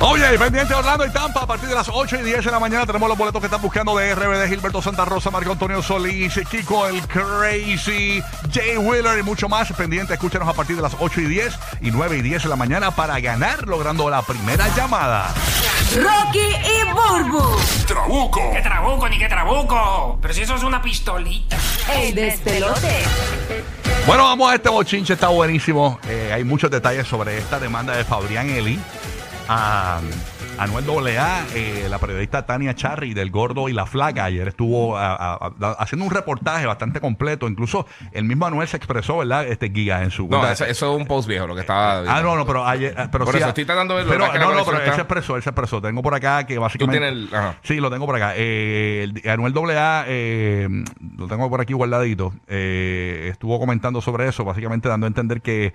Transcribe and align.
Oye, 0.00 0.38
pendiente 0.38 0.74
Orlando 0.74 1.06
y 1.06 1.10
Tampa, 1.10 1.40
a 1.40 1.46
partir 1.46 1.70
de 1.70 1.74
las 1.74 1.88
8 1.88 2.16
y 2.20 2.22
10 2.22 2.44
de 2.44 2.50
la 2.50 2.60
mañana 2.60 2.84
tenemos 2.84 3.08
los 3.08 3.16
boletos 3.16 3.40
que 3.40 3.46
están 3.46 3.62
buscando 3.62 3.96
de 3.96 4.14
RBD, 4.14 4.46
Gilberto 4.46 4.82
Santa 4.82 5.06
Rosa, 5.06 5.30
Marco 5.30 5.52
Antonio 5.52 5.82
Solís, 5.82 6.38
Kiko 6.50 6.86
el 6.86 7.00
Crazy, 7.08 8.22
Jay 8.52 8.76
Wheeler 8.76 9.18
y 9.18 9.22
mucho 9.22 9.48
más. 9.48 9.72
Pendiente, 9.72 10.12
escúchanos 10.12 10.46
a 10.48 10.52
partir 10.52 10.76
de 10.76 10.82
las 10.82 10.94
8 11.00 11.22
y 11.22 11.24
10 11.24 11.58
y 11.80 11.90
9 11.90 12.18
y 12.18 12.22
10 12.22 12.42
de 12.42 12.48
la 12.48 12.56
mañana 12.56 12.90
para 12.90 13.18
ganar, 13.20 13.66
logrando 13.66 14.10
la 14.10 14.20
primera 14.20 14.68
llamada. 14.76 15.32
Rocky 15.94 16.40
y 16.40 16.92
Burbu, 16.92 17.56
Trabuco. 17.86 18.50
¡Qué 18.52 18.60
trabuco, 18.60 19.08
ni 19.08 19.18
qué 19.18 19.28
trabuco! 19.28 20.18
Pero 20.20 20.34
si 20.34 20.42
eso 20.42 20.56
es 20.56 20.62
una 20.62 20.82
pistolita. 20.82 21.56
el 21.94 22.14
despelote. 22.14 23.02
Bueno, 24.06 24.24
vamos 24.24 24.52
a 24.52 24.56
este 24.56 24.68
bochinche, 24.68 25.14
está 25.14 25.28
buenísimo. 25.28 25.98
Eh, 26.06 26.32
hay 26.34 26.44
muchos 26.44 26.70
detalles 26.70 27.08
sobre 27.08 27.38
esta 27.38 27.58
demanda 27.58 27.96
de 27.96 28.04
Fabrián 28.04 28.50
Eli 28.50 28.78
a 29.48 30.00
Anuel 30.58 30.86
AA, 31.18 31.44
eh, 31.54 31.86
la 31.90 31.98
periodista 31.98 32.46
Tania 32.46 32.74
Charry 32.74 33.12
del 33.14 33.30
Gordo 33.30 33.68
y 33.68 33.72
la 33.72 33.84
Flaca. 33.86 34.24
Ayer 34.24 34.48
estuvo 34.48 34.96
a- 34.96 35.14
a- 35.14 35.34
a- 35.60 35.70
haciendo 35.78 36.06
un 36.06 36.10
reportaje 36.10 36.64
bastante 36.66 37.00
completo. 37.00 37.46
Incluso 37.46 37.86
el 38.12 38.24
mismo 38.24 38.46
Anuel 38.46 38.66
se 38.66 38.76
expresó, 38.78 39.18
¿verdad? 39.18 39.46
Este 39.46 39.70
Giga 39.70 40.02
en 40.02 40.10
su 40.10 40.26
No, 40.28 40.46
eso, 40.48 40.64
eso 40.64 40.94
es 40.94 41.00
un 41.00 41.06
post 41.06 41.28
viejo, 41.28 41.46
lo 41.46 41.54
que 41.54 41.60
estaba. 41.60 41.98
Ah, 42.08 42.22
no, 42.22 42.36
no, 42.36 42.46
pero 42.46 42.66
ayer. 42.66 42.94
eh, 42.96 43.08
Pero 43.12 43.24
Por 43.26 43.34
sí, 43.34 43.40
eso 43.40 43.48
estoy 43.48 43.64
tratando 43.66 43.94
de 43.96 44.04
verlo, 44.04 44.26
Pero, 44.32 44.46
no, 44.46 44.54
no, 44.54 44.64
pero 44.64 44.78
él 44.82 44.92
se 44.92 45.00
expresó, 45.00 45.36
él 45.36 45.42
se 45.42 45.50
expresó. 45.50 45.80
Tengo 45.82 46.02
por 46.02 46.14
acá 46.14 46.44
que 46.46 46.58
básicamente. 46.58 46.98
tienes 46.98 47.30
el- 47.30 47.34
ajá. 47.36 47.56
Sí, 47.62 47.76
lo 47.76 47.90
tengo 47.90 48.06
por 48.06 48.16
acá. 48.16 48.32
Eh, 48.36 49.04
el- 49.22 49.30
Anuel 49.30 49.52
AA, 49.76 50.04
eh, 50.08 50.68
lo 51.18 51.28
tengo 51.28 51.48
por 51.50 51.60
aquí 51.60 51.72
guardadito. 51.74 52.32
eh, 52.48 53.28
estuvo 53.30 53.58
comentando 53.58 54.00
sobre 54.00 54.26
eso, 54.28 54.44
básicamente 54.44 54.88
dando 54.88 55.06
a 55.06 55.08
entender 55.08 55.42
que 55.42 55.74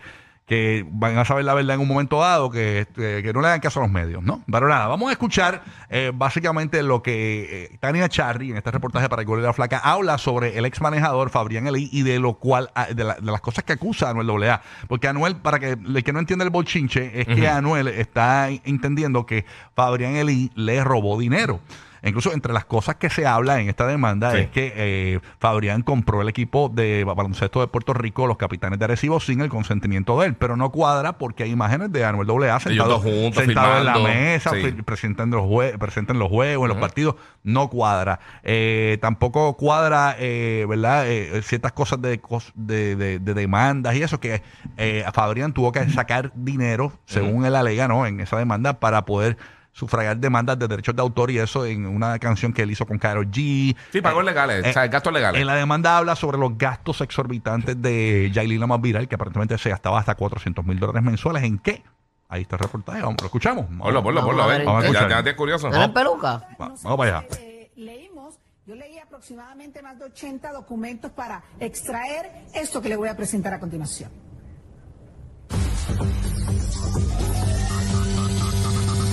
que 0.52 0.86
van 0.92 1.18
a 1.18 1.24
saber 1.24 1.46
la 1.46 1.54
verdad 1.54 1.76
en 1.76 1.82
un 1.82 1.88
momento 1.88 2.20
dado, 2.20 2.52
que, 2.52 2.80
este, 2.80 3.24
que 3.24 3.32
no 3.32 3.40
le 3.40 3.48
hagan 3.48 3.62
caso 3.62 3.80
a 3.80 3.84
los 3.84 3.92
medios, 3.92 4.22
¿no? 4.22 4.44
Pero 4.52 4.68
nada, 4.68 4.88
vamos 4.88 5.08
a 5.08 5.14
escuchar 5.14 5.64
eh, 5.90 6.12
básicamente 6.14 6.84
lo 6.84 7.02
que 7.02 7.70
eh, 7.72 7.78
Tania 7.80 8.10
Charry 8.10 8.52
en 8.52 8.58
este 8.58 8.70
reportaje 8.70 9.08
para 9.08 9.22
el 9.22 9.26
Gol 9.30 9.40
de 9.40 9.48
la 9.48 9.54
Flaca 9.54 9.78
habla 9.82 10.18
sobre 10.18 10.58
el 10.58 10.66
ex 10.66 10.82
manejador 10.82 11.30
Fabrián 11.30 11.68
Eli 11.68 11.88
y 11.94 12.02
de 12.04 12.20
lo 12.20 12.34
cual, 12.34 12.70
ah, 12.76 12.88
de, 12.94 13.02
la- 13.06 13.16
de 13.16 13.32
las 13.32 13.40
cosas 13.40 13.64
que 13.64 13.72
acusa 13.72 14.08
a 14.08 14.10
Anuel 14.10 14.44
AA. 14.44 14.62
Porque 14.90 15.08
Anuel, 15.08 15.38
para 15.38 15.58
que 15.58 15.70
el 15.70 16.04
que 16.04 16.12
no 16.12 16.20
entiende 16.20 16.44
el 16.44 16.52
bochinche, 16.52 17.22
es 17.22 17.28
que 17.28 17.48
Anuel 17.48 17.88
está 17.88 18.50
entendiendo 18.50 19.26
que 19.26 19.46
Fabrián 19.74 20.18
Eli 20.18 20.52
le 20.56 20.84
robó 20.84 21.18
dinero. 21.18 21.62
Incluso 22.04 22.34
entre 22.34 22.52
las 22.52 22.66
cosas 22.66 22.96
que 22.96 23.10
se 23.12 23.28
habla 23.28 23.60
en 23.62 23.70
esta 23.70 23.86
demanda 23.86 24.32
Sí. 24.32 24.38
es 24.40 24.50
que 24.50 24.74
eh, 24.76 25.20
Fabrián 25.40 25.84
compró 25.84 26.22
el 26.22 26.30
equipo 26.30 26.68
de 26.74 27.04
baloncesto 27.04 27.60
de 27.62 27.68
Puerto 27.68 27.94
Rico, 27.94 28.26
los 28.26 28.38
capitanes 28.38 28.80
de 28.80 28.86
Arecibo, 28.86 29.20
sin 29.20 29.42
el 29.42 29.50
consentimiento 29.50 30.20
de 30.20 30.28
él. 30.28 30.36
Pero 30.36 30.58
no 30.58 30.72
cuadra 30.72 31.18
porque 31.20 31.44
hay 31.44 31.52
imágenes 31.52 31.92
de 31.92 32.04
Anuel 32.04 32.28
AA 32.50 32.60
sentado, 32.60 33.00
juntos, 33.00 33.44
sentado 33.44 33.78
en 33.78 33.86
la 33.86 34.00
mesa, 34.00 34.50
Sí. 34.52 34.72
presentando 34.84 35.38
los, 35.38 35.46
jue- 35.46 35.78
presenten 35.78 36.18
los 36.18 36.30
juegos, 36.30 36.66
en 36.66 36.70
los 36.70 36.78
partidos. 36.78 37.16
No 37.44 37.70
cuadra. 37.70 38.20
Eh, 38.44 38.98
tampoco 39.02 39.56
cuadra, 39.56 40.16
eh, 40.18 40.66
¿verdad? 40.68 41.08
Eh, 41.08 41.42
ciertas 41.44 41.72
cosas 41.74 42.02
de, 42.02 42.20
cos- 42.22 42.52
de, 42.56 42.96
de- 42.96 43.20
de 43.20 43.34
demandas 43.36 43.96
y 43.96 44.02
eso 44.02 44.20
que 44.20 44.42
eh, 44.78 45.04
Fabrián 45.14 45.54
tuvo 45.54 45.72
que 45.72 45.88
sacar 45.90 46.32
dinero, 46.36 46.94
según 47.06 47.46
él 47.46 47.56
alega, 47.56 47.88
¿no? 47.88 48.06
En 48.08 48.20
esa 48.22 48.38
demanda 48.38 48.80
para 48.80 49.06
poder 49.06 49.38
sufragar 49.74 50.18
demandas 50.18 50.60
de 50.60 50.68
derechos 50.68 50.96
de 50.96 51.02
autor 51.02 51.32
y 51.32 51.38
eso 51.40 51.66
en 51.66 51.86
una 51.86 52.20
canción 52.20 52.52
que 52.54 52.62
él 52.64 52.72
hizo 52.72 52.86
con 52.86 52.98
Karol 53.00 53.28
G. 53.32 53.76
Sí, 53.92 54.02
pagos 54.02 54.22
Eh, 54.24 54.26
legales, 54.26 54.68
o 54.68 54.74
sea, 54.74 54.88
gastos 54.88 55.14
legales. 55.14 55.40
En 55.42 55.48
la 55.48 55.56
demanda 55.56 55.98
habla 55.98 56.16
sobre 56.16 56.38
los 56.38 56.58
gastos 56.58 57.00
exorbitantes 57.02 57.82
de 57.82 58.30
Yailin 58.34 58.60
la 58.60 58.68
más 58.68 58.82
viral, 58.82 59.08
que 59.08 59.16
aparentemente 59.16 59.58
se 59.58 59.70
gastaba 59.70 60.00
hasta 60.00 60.16
400 60.16 60.66
mil 60.66 60.80
dólares 60.80 61.02
mensuales. 61.04 61.44
¿En 61.44 61.58
qué? 61.60 61.84
Ahí 62.30 62.44
está 62.44 62.56
el 62.56 62.62
reportaje, 62.62 63.02
vamos, 63.02 63.18
lo 63.22 63.26
escuchamos. 63.26 63.66
Ponlo, 63.66 64.02
ponlo, 64.04 64.24
ponlo, 64.26 64.44
a 64.44 64.48
ver. 64.48 64.66
Vamos 64.66 64.84
a 64.84 64.88
Ya, 64.88 64.92
escuchar. 64.92 65.10
ya 65.10 65.24
te 65.24 65.36
curioso. 65.36 65.70
¿No 65.70 65.76
eres 65.76 65.90
peluca? 65.90 66.34
Va- 66.62 66.74
vamos 66.84 66.98
para 66.98 67.18
allá. 67.20 67.28
Eh, 67.40 67.72
leímos, 67.76 68.40
yo 68.66 68.76
leí 68.76 68.98
aproximadamente 69.00 69.82
más 69.82 70.00
de 70.00 70.06
80 70.06 70.52
documentos 70.54 71.12
para 71.12 71.44
extraer 71.60 72.46
esto 72.54 72.82
que 72.82 72.88
le 72.90 72.96
voy 72.96 73.10
a 73.10 73.18
presentar 73.18 73.54
a 73.54 73.60
continuación. 73.60 74.12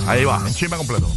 Ahí 0.09 0.25
va, 0.25 0.41
en 0.43 0.51
chisme 0.55 0.75
completo. 0.75 1.07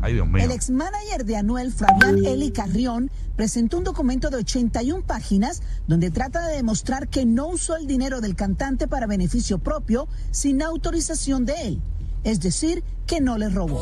Ay, 0.00 0.14
Dios 0.14 0.26
mío. 0.26 0.44
El 0.44 0.50
ex 0.50 0.70
manager 0.70 1.24
de 1.24 1.36
Anuel, 1.36 1.72
Fabián 1.72 2.24
Eli 2.24 2.50
Carrión, 2.50 3.12
presentó 3.36 3.78
un 3.78 3.84
documento 3.84 4.28
de 4.28 4.38
81 4.38 5.04
páginas 5.04 5.62
donde 5.86 6.10
trata 6.10 6.44
de 6.48 6.56
demostrar 6.56 7.06
que 7.06 7.24
no 7.24 7.46
usó 7.46 7.76
el 7.76 7.86
dinero 7.86 8.20
del 8.20 8.34
cantante 8.34 8.88
para 8.88 9.06
beneficio 9.06 9.58
propio 9.58 10.08
sin 10.32 10.62
autorización 10.62 11.46
de 11.46 11.62
él. 11.62 11.80
Es 12.24 12.40
decir, 12.40 12.82
que 13.06 13.20
no 13.20 13.38
le 13.38 13.50
robó. 13.50 13.80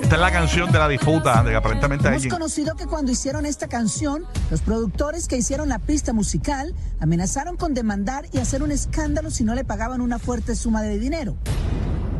Esta 0.00 0.16
es 0.16 0.20
la 0.20 0.32
canción 0.32 0.72
de 0.72 0.78
la 0.80 0.88
disputa, 0.88 1.44
de 1.44 1.50
que 1.50 1.56
aparentemente 1.56 2.08
Hemos 2.08 2.16
alguien... 2.16 2.30
conocido 2.32 2.74
que 2.74 2.86
cuando 2.86 3.12
hicieron 3.12 3.46
esta 3.46 3.68
canción, 3.68 4.24
los 4.50 4.62
productores 4.62 5.28
que 5.28 5.36
hicieron 5.36 5.68
la 5.68 5.78
pista 5.78 6.12
musical 6.12 6.74
amenazaron 6.98 7.56
con 7.56 7.72
demandar 7.72 8.26
y 8.32 8.38
hacer 8.38 8.64
un 8.64 8.72
escándalo 8.72 9.30
si 9.30 9.44
no 9.44 9.54
le 9.54 9.64
pagaban 9.64 10.00
una 10.00 10.18
fuerte 10.18 10.56
suma 10.56 10.82
de 10.82 10.98
dinero. 10.98 11.36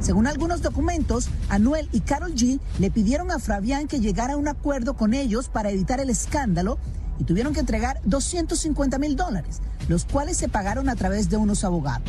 Según 0.03 0.27
algunos 0.27 0.63
documentos, 0.63 1.29
Anuel 1.49 1.89
y 1.93 2.01
Carol 2.01 2.35
G 2.35 2.59
le 2.81 2.91
pidieron 2.91 3.31
a 3.31 3.39
Fabián 3.39 3.87
que 3.87 4.01
llegara 4.01 4.35
a 4.35 4.37
un 4.37 4.49
acuerdo 4.49 4.95
con 4.95 5.15
ellos 5.15 5.49
para 5.49 5.71
evitar 5.71 6.01
el 6.01 6.11
escándalo 6.11 6.77
y 7.21 7.25
tuvieron 7.25 7.55
que 7.55 7.61
entregar 7.61 8.01
250 8.05 8.99
mil 8.99 9.15
dólares, 9.15 9.61
los 9.89 10.05
cuales 10.05 10.37
se 10.37 10.49
pagaron 10.49 10.89
a 10.89 10.97
través 10.97 11.31
de 11.31 11.37
unos 11.37 11.63
abogados. 11.63 12.03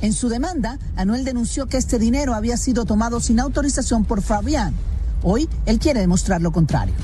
En 0.00 0.12
su 0.12 0.28
demanda, 0.28 0.78
Anuel 0.94 1.24
denunció 1.24 1.66
que 1.66 1.76
este 1.76 1.98
dinero 1.98 2.34
había 2.34 2.56
sido 2.56 2.84
tomado 2.84 3.18
sin 3.18 3.40
autorización 3.40 4.04
por 4.04 4.22
Fabián. 4.22 4.72
Hoy, 5.24 5.48
él 5.66 5.80
quiere 5.80 5.98
demostrar 5.98 6.40
lo 6.40 6.52
contrario. 6.52 6.94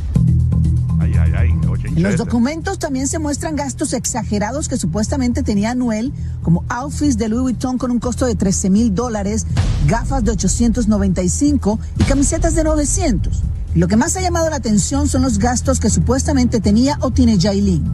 Ay, 1.01 1.13
ay, 1.19 1.33
ay. 1.37 1.53
bochinche 1.67 1.97
En 1.97 2.03
los 2.03 2.17
documentos 2.17 2.78
también 2.78 3.09
se 3.09 3.19
muestran 3.19 3.57
gastos 3.57 3.93
exagerados 3.93 4.69
que 4.69 4.77
supuestamente 4.77 5.43
tenía 5.43 5.73
Anuel, 5.73 6.13
como 6.43 6.65
outfits 6.69 7.19
de 7.19 7.28
Louis 7.28 7.43
Vuitton 7.43 7.78
con 7.78 7.91
un 7.91 7.99
costo 7.99 8.27
de 8.27 8.37
13 8.37 8.71
mil 8.71 8.95
dólares, 8.95 9.47
gafas 9.87 10.25
de 10.25 10.33
895 10.33 11.79
y 11.99 12.05
camisetas 12.05 12.55
de 12.55 12.65
900. 12.65 13.43
Y 13.75 13.78
lo 13.78 13.89
que 13.89 13.97
más 13.97 14.16
ha 14.16 14.21
llamado 14.21 14.51
la 14.51 14.57
atención 14.57 15.09
son 15.09 15.22
los 15.22 15.39
gastos 15.39 15.81
que 15.81 15.91
supuestamente 15.91 16.60
tenía 16.60 16.99
o 17.01 17.10
tiene 17.10 17.39
Jailin. 17.39 17.84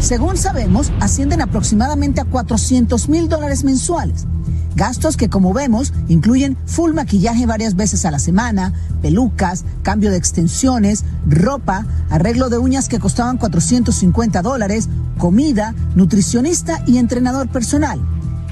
Según 0.00 0.36
sabemos, 0.36 0.92
ascienden 1.00 1.40
aproximadamente 1.40 2.20
a 2.20 2.24
400 2.24 3.08
mil 3.08 3.28
dólares 3.28 3.64
mensuales. 3.64 4.26
Gastos 4.74 5.16
que, 5.16 5.30
como 5.30 5.54
vemos, 5.54 5.94
incluyen 6.08 6.58
full 6.66 6.92
maquillaje 6.92 7.46
varias 7.46 7.76
veces 7.76 8.04
a 8.04 8.10
la 8.10 8.18
semana, 8.18 8.74
pelucas, 9.00 9.64
cambio 9.82 10.10
de 10.10 10.18
extensiones, 10.18 11.04
ropa, 11.26 11.86
arreglo 12.10 12.50
de 12.50 12.58
uñas 12.58 12.88
que 12.88 12.98
costaban 12.98 13.38
450 13.38 14.42
dólares, 14.42 14.90
comida, 15.16 15.74
nutricionista 15.94 16.82
y 16.86 16.98
entrenador 16.98 17.48
personal, 17.48 17.98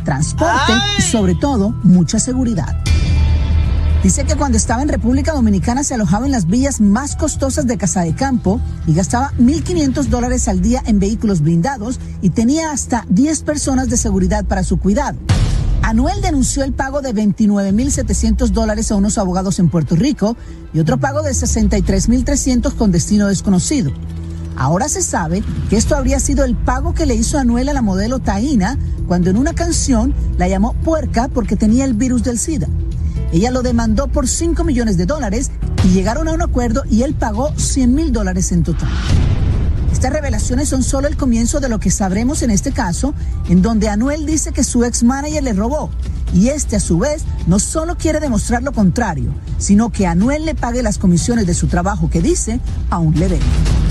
transporte 0.04 0.72
y, 0.98 1.02
sobre 1.02 1.34
todo, 1.34 1.74
mucha 1.82 2.18
seguridad. 2.18 2.76
Dice 4.04 4.24
que 4.24 4.36
cuando 4.36 4.58
estaba 4.58 4.82
en 4.82 4.90
República 4.90 5.32
Dominicana 5.32 5.82
se 5.82 5.94
alojaba 5.94 6.26
en 6.26 6.32
las 6.32 6.46
villas 6.46 6.78
más 6.78 7.16
costosas 7.16 7.66
de 7.66 7.78
Casa 7.78 8.02
de 8.02 8.14
Campo 8.14 8.60
y 8.86 8.92
gastaba 8.92 9.32
1.500 9.38 10.04
dólares 10.08 10.46
al 10.46 10.60
día 10.60 10.82
en 10.84 10.98
vehículos 10.98 11.40
blindados 11.40 11.98
y 12.20 12.28
tenía 12.28 12.70
hasta 12.70 13.06
10 13.08 13.42
personas 13.44 13.88
de 13.88 13.96
seguridad 13.96 14.44
para 14.44 14.62
su 14.62 14.78
cuidado. 14.78 15.16
Anuel 15.80 16.20
denunció 16.20 16.64
el 16.64 16.74
pago 16.74 17.00
de 17.00 17.14
29.700 17.14 18.48
dólares 18.48 18.92
a 18.92 18.96
unos 18.96 19.16
abogados 19.16 19.58
en 19.58 19.70
Puerto 19.70 19.96
Rico 19.96 20.36
y 20.74 20.80
otro 20.80 20.98
pago 20.98 21.22
de 21.22 21.30
63.300 21.30 22.74
con 22.74 22.92
destino 22.92 23.28
desconocido. 23.28 23.90
Ahora 24.56 24.88
se 24.88 25.02
sabe 25.02 25.42
que 25.68 25.76
esto 25.76 25.96
habría 25.96 26.20
sido 26.20 26.44
el 26.44 26.54
pago 26.54 26.94
que 26.94 27.06
le 27.06 27.14
hizo 27.14 27.38
Anuel 27.38 27.68
a 27.68 27.72
la 27.72 27.82
modelo 27.82 28.18
Taina 28.18 28.78
cuando 29.06 29.30
en 29.30 29.36
una 29.36 29.54
canción 29.54 30.14
la 30.38 30.48
llamó 30.48 30.74
puerca 30.74 31.28
porque 31.28 31.56
tenía 31.56 31.84
el 31.84 31.94
virus 31.94 32.22
del 32.22 32.38
SIDA. 32.38 32.68
Ella 33.32 33.50
lo 33.50 33.62
demandó 33.62 34.06
por 34.06 34.28
5 34.28 34.62
millones 34.62 34.96
de 34.96 35.06
dólares 35.06 35.50
y 35.84 35.88
llegaron 35.88 36.28
a 36.28 36.32
un 36.32 36.42
acuerdo 36.42 36.84
y 36.88 37.02
él 37.02 37.14
pagó 37.14 37.52
100 37.56 37.94
mil 37.94 38.12
dólares 38.12 38.52
en 38.52 38.62
total. 38.62 38.88
Estas 39.92 40.12
revelaciones 40.12 40.68
son 40.68 40.82
solo 40.82 41.08
el 41.08 41.16
comienzo 41.16 41.60
de 41.60 41.68
lo 41.68 41.80
que 41.80 41.90
sabremos 41.90 42.42
en 42.42 42.50
este 42.50 42.72
caso, 42.72 43.14
en 43.48 43.62
donde 43.62 43.88
Anuel 43.88 44.26
dice 44.26 44.52
que 44.52 44.62
su 44.62 44.84
ex 44.84 45.02
manager 45.02 45.42
le 45.42 45.52
robó. 45.52 45.90
Y 46.32 46.48
este, 46.48 46.76
a 46.76 46.80
su 46.80 46.98
vez, 46.98 47.22
no 47.46 47.58
solo 47.58 47.96
quiere 47.96 48.20
demostrar 48.20 48.62
lo 48.62 48.72
contrario, 48.72 49.32
sino 49.58 49.90
que 49.90 50.06
Anuel 50.06 50.44
le 50.44 50.54
pague 50.54 50.82
las 50.82 50.98
comisiones 50.98 51.46
de 51.46 51.54
su 51.54 51.68
trabajo 51.68 52.10
que 52.10 52.20
dice 52.20 52.60
aún 52.90 53.14
le 53.18 53.28
debe. 53.28 53.83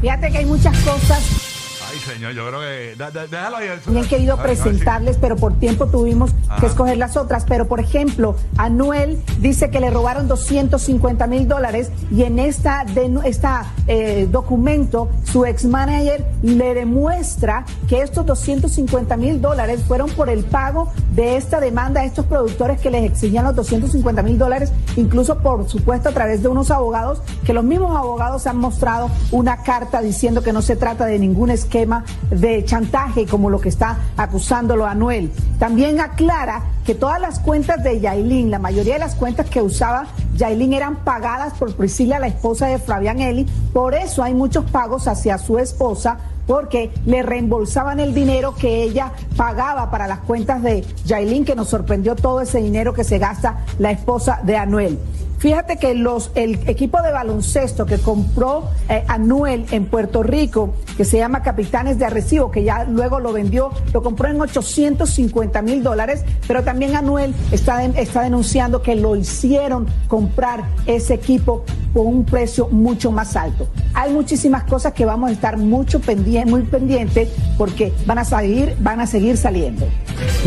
Fíjate 0.00 0.30
que 0.30 0.38
hay 0.38 0.46
muchas 0.46 0.76
cosas 0.80 1.52
Ay, 1.88 2.00
señor, 2.00 2.32
yo 2.32 2.48
creo 2.48 2.60
que. 2.60 2.96
da- 2.98 3.12
da- 3.12 3.28
déjalo 3.28 3.58
ahí. 3.58 3.68
han 3.96 4.04
querido 4.08 4.34
sí. 4.36 4.42
presentarles, 4.42 5.18
pero 5.20 5.36
por 5.36 5.56
tiempo 5.60 5.86
tuvimos 5.86 6.32
Ajá. 6.48 6.60
que 6.60 6.66
escoger 6.66 6.96
las 6.98 7.16
otras. 7.16 7.44
Pero, 7.44 7.68
por 7.68 7.78
ejemplo, 7.78 8.34
Anuel 8.56 9.22
dice 9.38 9.70
que 9.70 9.78
le 9.78 9.90
robaron 9.90 10.26
250 10.26 11.28
mil 11.28 11.46
dólares 11.46 11.92
y 12.10 12.24
en 12.24 12.40
esta, 12.40 12.84
denu- 12.86 13.22
esta 13.24 13.72
eh, 13.86 14.26
documento 14.28 15.08
su 15.22 15.46
ex 15.46 15.64
manager 15.64 16.26
le 16.42 16.74
demuestra 16.74 17.64
que 17.88 18.02
estos 18.02 18.26
250 18.26 19.16
mil 19.16 19.40
dólares 19.40 19.80
fueron 19.86 20.10
por 20.10 20.28
el 20.28 20.42
pago 20.44 20.92
de 21.16 21.36
esta 21.36 21.60
demanda 21.60 22.02
a 22.02 22.04
estos 22.04 22.26
productores 22.26 22.78
que 22.78 22.90
les 22.90 23.04
exigían 23.04 23.46
los 23.46 23.56
250 23.56 24.22
mil 24.22 24.38
dólares, 24.38 24.70
incluso 24.96 25.38
por 25.38 25.66
supuesto 25.66 26.10
a 26.10 26.12
través 26.12 26.42
de 26.42 26.48
unos 26.48 26.70
abogados, 26.70 27.22
que 27.44 27.54
los 27.54 27.64
mismos 27.64 27.96
abogados 27.96 28.46
han 28.46 28.58
mostrado 28.58 29.10
una 29.32 29.62
carta 29.62 30.02
diciendo 30.02 30.42
que 30.42 30.52
no 30.52 30.60
se 30.60 30.76
trata 30.76 31.06
de 31.06 31.18
ningún 31.18 31.50
esquema 31.50 32.04
de 32.30 32.64
chantaje 32.66 33.24
como 33.26 33.48
lo 33.48 33.60
que 33.60 33.70
está 33.70 33.96
acusándolo 34.18 34.86
Anuel. 34.86 35.32
También 35.58 36.00
aclara 36.00 36.62
que 36.84 36.94
todas 36.94 37.20
las 37.20 37.40
cuentas 37.40 37.82
de 37.82 37.98
Yailin, 37.98 38.50
la 38.50 38.58
mayoría 38.58 38.94
de 38.94 39.00
las 39.00 39.14
cuentas 39.14 39.48
que 39.48 39.62
usaba 39.62 40.06
Yailin 40.36 40.74
eran 40.74 40.96
pagadas 40.96 41.54
por 41.54 41.74
Priscila, 41.74 42.18
la 42.18 42.26
esposa 42.26 42.66
de 42.66 42.78
Fabián 42.78 43.20
Eli, 43.20 43.46
por 43.72 43.94
eso 43.94 44.22
hay 44.22 44.34
muchos 44.34 44.70
pagos 44.70 45.08
hacia 45.08 45.38
su 45.38 45.58
esposa 45.58 46.18
porque 46.46 46.90
le 47.04 47.22
reembolsaban 47.22 48.00
el 48.00 48.14
dinero 48.14 48.54
que 48.54 48.82
ella 48.82 49.12
pagaba 49.36 49.90
para 49.90 50.06
las 50.06 50.20
cuentas 50.20 50.62
de 50.62 50.84
Yailin, 51.04 51.44
que 51.44 51.54
nos 51.54 51.68
sorprendió 51.68 52.16
todo 52.16 52.40
ese 52.40 52.58
dinero 52.58 52.94
que 52.94 53.04
se 53.04 53.18
gasta 53.18 53.64
la 53.78 53.90
esposa 53.90 54.40
de 54.42 54.56
Anuel. 54.56 54.98
Fíjate 55.46 55.76
que 55.76 55.94
los, 55.94 56.32
el 56.34 56.58
equipo 56.68 57.00
de 57.02 57.12
baloncesto 57.12 57.86
que 57.86 57.98
compró 57.98 58.68
eh, 58.88 59.04
Anuel 59.06 59.64
en 59.70 59.86
Puerto 59.86 60.24
Rico, 60.24 60.74
que 60.96 61.04
se 61.04 61.18
llama 61.18 61.44
Capitanes 61.44 62.00
de 62.00 62.04
Arrecibo, 62.04 62.50
que 62.50 62.64
ya 62.64 62.82
luego 62.82 63.20
lo 63.20 63.32
vendió, 63.32 63.70
lo 63.92 64.02
compró 64.02 64.28
en 64.28 64.40
850 64.40 65.62
mil 65.62 65.84
dólares, 65.84 66.24
pero 66.48 66.64
también 66.64 66.96
Anuel 66.96 67.32
está, 67.52 67.84
está 67.84 68.22
denunciando 68.22 68.82
que 68.82 68.96
lo 68.96 69.14
hicieron 69.14 69.86
comprar 70.08 70.64
ese 70.86 71.14
equipo 71.14 71.64
por 71.94 72.06
un 72.06 72.24
precio 72.24 72.66
mucho 72.72 73.12
más 73.12 73.36
alto. 73.36 73.68
Hay 73.94 74.12
muchísimas 74.12 74.64
cosas 74.64 74.94
que 74.94 75.04
vamos 75.04 75.30
a 75.30 75.32
estar 75.32 75.58
mucho 75.58 76.00
pendien- 76.00 76.46
muy 76.46 76.62
pendientes 76.62 77.28
porque 77.56 77.92
van 78.04 78.18
a 78.18 78.24
salir, 78.24 78.74
van 78.80 79.00
a 79.00 79.06
seguir 79.06 79.36
saliendo. 79.36 79.86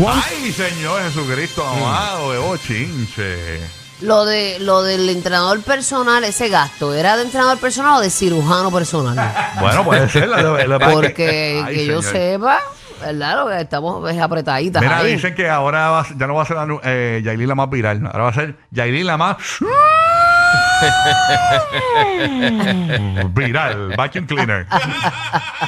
Ay, 0.06 0.52
Señor 0.52 1.00
Jesucristo, 1.04 1.64
amado, 1.66 2.32
de 2.32 2.38
bochinche. 2.38 3.80
Lo 4.02 4.24
de 4.24 4.58
lo 4.60 4.82
del 4.82 5.08
entrenador 5.10 5.62
personal, 5.62 6.24
ese 6.24 6.48
gasto, 6.48 6.94
¿era 6.94 7.16
de 7.16 7.24
entrenador 7.24 7.58
personal 7.58 7.98
o 7.98 8.00
de 8.00 8.08
cirujano 8.10 8.70
personal? 8.70 9.16
Bueno, 9.60 9.84
puede 9.84 10.08
ser. 10.08 10.28
la- 10.28 10.42
la- 10.42 10.66
la- 10.66 10.78
Porque 10.90 11.62
Ay, 11.64 11.74
que 11.74 11.86
yo 11.86 12.00
señor. 12.00 12.12
sepa, 12.16 12.58
¿verdad? 13.02 13.36
Lo 13.44 13.48
que 13.50 13.60
estamos 13.60 14.10
es 14.10 14.18
apretaditas 14.20 14.82
Mira, 14.82 14.98
ahí. 14.98 15.12
dicen 15.14 15.34
que 15.34 15.48
ahora 15.50 15.90
va 15.90 16.06
ya 16.16 16.26
no 16.26 16.34
va 16.34 16.42
a 16.42 16.46
ser 16.46 16.56
eh, 16.84 17.20
Yailin 17.22 17.48
la 17.48 17.54
más 17.54 17.68
viral. 17.68 18.06
Ahora 18.06 18.22
va 18.24 18.28
a 18.30 18.34
ser 18.34 18.56
Yailin 18.70 19.06
la 19.06 19.16
más. 19.18 19.36
viral. 23.34 23.94
Vacuum 23.96 24.26
cleaner. 24.26 24.66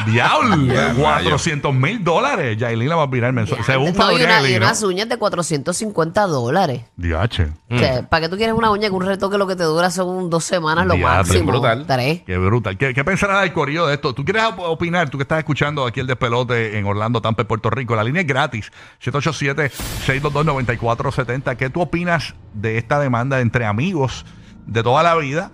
Diablo. 0.07 0.57
400 0.97 1.75
mil 1.75 2.03
dólares. 2.03 2.57
Yailin 2.59 2.89
la 2.89 2.97
más 2.97 3.11
viral 3.11 3.33
mensual. 3.33 3.63
Según 3.65 3.95
no, 3.97 4.13
y, 4.13 4.23
una- 4.23 4.49
y 4.49 4.57
unas 4.57 4.83
uñas 4.83 5.09
de 5.09 5.17
450 5.17 6.27
dólares. 6.27 6.83
Diache. 6.97 7.49
O 7.71 7.79
sea, 7.79 8.03
¿Para 8.09 8.23
qué 8.23 8.29
tú 8.29 8.37
quieres 8.37 8.55
una 8.55 8.71
uña 8.71 8.89
que 8.89 8.95
un 8.95 9.05
retoque 9.07 9.39
lo 9.39 9.47
que 9.47 9.57
te 9.57 9.65
dura 9.65 9.91
son 9.91 10.29
dos 10.31 10.45
semanas 10.45 10.87
lo 10.87 10.95
Diablo, 10.95 11.17
máximo? 11.19 11.51
brutal. 11.53 11.85
Tres. 11.87 12.23
Qué 12.27 12.37
brutal. 12.39 12.77
¿Qué, 12.77 12.93
qué 12.95 13.05
pensará 13.05 13.41
del 13.41 13.53
corillo 13.53 13.87
de 13.87 13.95
esto? 13.95 14.13
¿Tú 14.15 14.25
quieres 14.25 14.45
op- 14.45 14.59
opinar? 14.61 15.09
Tú 15.11 15.19
que 15.19 15.23
estás 15.23 15.39
escuchando 15.39 15.87
aquí 15.87 16.01
el 16.01 16.07
despelote 16.07 16.79
en 16.79 16.87
Orlando, 16.87 17.21
Tampa, 17.23 17.45
Puerto 17.45 17.71
Rico. 17.71 17.97
La 17.97 18.05
línea 18.05 18.23
es 18.23 18.29
gratis. 18.29 18.71
787-622-9470. 19.05 21.57
¿Qué 21.57 21.71
tú 21.71 21.81
opinas 21.81 22.35
de 22.55 22.79
esta 22.79 22.99
demanda 23.01 23.41
entre 23.41 23.65
amigos 23.67 24.25
de 24.67 24.83
toda 24.83 25.03
la 25.03 25.15
vida? 25.17 25.51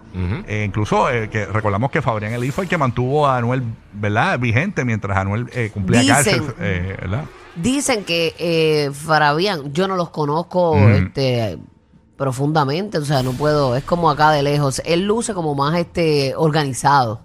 Eh, 0.46 0.64
incluso 0.66 1.10
eh, 1.10 1.28
que 1.31 1.46
recordamos 1.46 1.90
que 1.90 2.02
Fabián 2.02 2.32
Elí 2.32 2.50
fue 2.50 2.64
el 2.64 2.70
que 2.70 2.76
mantuvo 2.78 3.26
a 3.26 3.38
Anuel, 3.38 3.62
¿verdad? 3.93 4.38
Vigente 4.38 4.84
mientras 4.84 5.16
Anuel 5.16 5.49
eh, 5.52 5.70
cumplía 5.72 6.00
Dicen- 6.02 6.14
cárcel, 6.14 6.43
eh, 6.60 6.96
¿verdad? 7.00 7.25
Dicen 7.56 8.05
que 8.05 8.34
eh, 8.38 8.90
Fabián, 8.93 9.72
yo 9.72 9.88
no 9.88 9.96
los 9.96 10.10
conozco 10.10 10.76
este, 10.78 11.58
profundamente, 12.16 12.99
o 12.99 13.05
sea, 13.05 13.22
no 13.22 13.32
puedo, 13.32 13.76
es 13.76 13.84
como 13.84 14.10
acá 14.10 14.31
de 14.32 14.43
lejos. 14.43 14.82
Él 14.84 15.06
luce 15.06 15.34
como 15.34 15.55
más 15.55 15.76
este 15.78 16.34
organizado. 16.37 17.22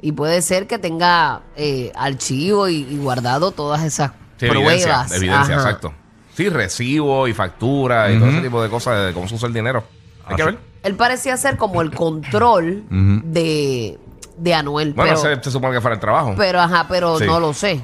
Y 0.00 0.10
puede 0.12 0.42
ser 0.42 0.66
que 0.66 0.78
tenga 0.80 1.42
eh, 1.54 1.92
archivo 1.94 2.68
y, 2.68 2.78
y 2.90 2.96
guardado 2.98 3.52
todas 3.52 3.84
esas 3.84 4.10
Sí, 4.36 4.46
pruebas. 4.48 4.72
evidencia, 5.12 5.16
evidencia, 5.16 5.54
exacto. 5.54 5.92
Sí, 6.34 6.48
recibo 6.48 7.28
y 7.28 7.34
factura 7.34 8.10
y 8.10 8.18
todo 8.18 8.30
ese 8.30 8.40
tipo 8.40 8.60
de 8.60 8.68
cosas 8.68 9.06
de 9.06 9.12
cómo 9.12 9.28
se 9.28 9.36
usa 9.36 9.46
el 9.46 9.54
dinero. 9.54 9.84
Hay 10.26 10.34
que 10.34 10.42
ver. 10.44 10.58
Él 10.82 10.94
parecía 10.94 11.36
ser 11.36 11.56
como 11.56 11.82
el 11.82 11.90
control 11.92 12.84
de, 12.90 13.98
de 14.36 14.54
Anuel, 14.54 14.94
Bueno, 14.94 15.16
pero, 15.20 15.36
se, 15.36 15.42
se 15.42 15.50
supone 15.50 15.74
que 15.74 15.80
fuera 15.80 15.94
el 15.94 16.00
trabajo. 16.00 16.34
pero 16.36 16.60
ajá, 16.60 16.86
pero 16.88 17.18
Sí. 17.18 17.26
no 17.26 17.40
lo 17.40 17.52
sé. 17.52 17.80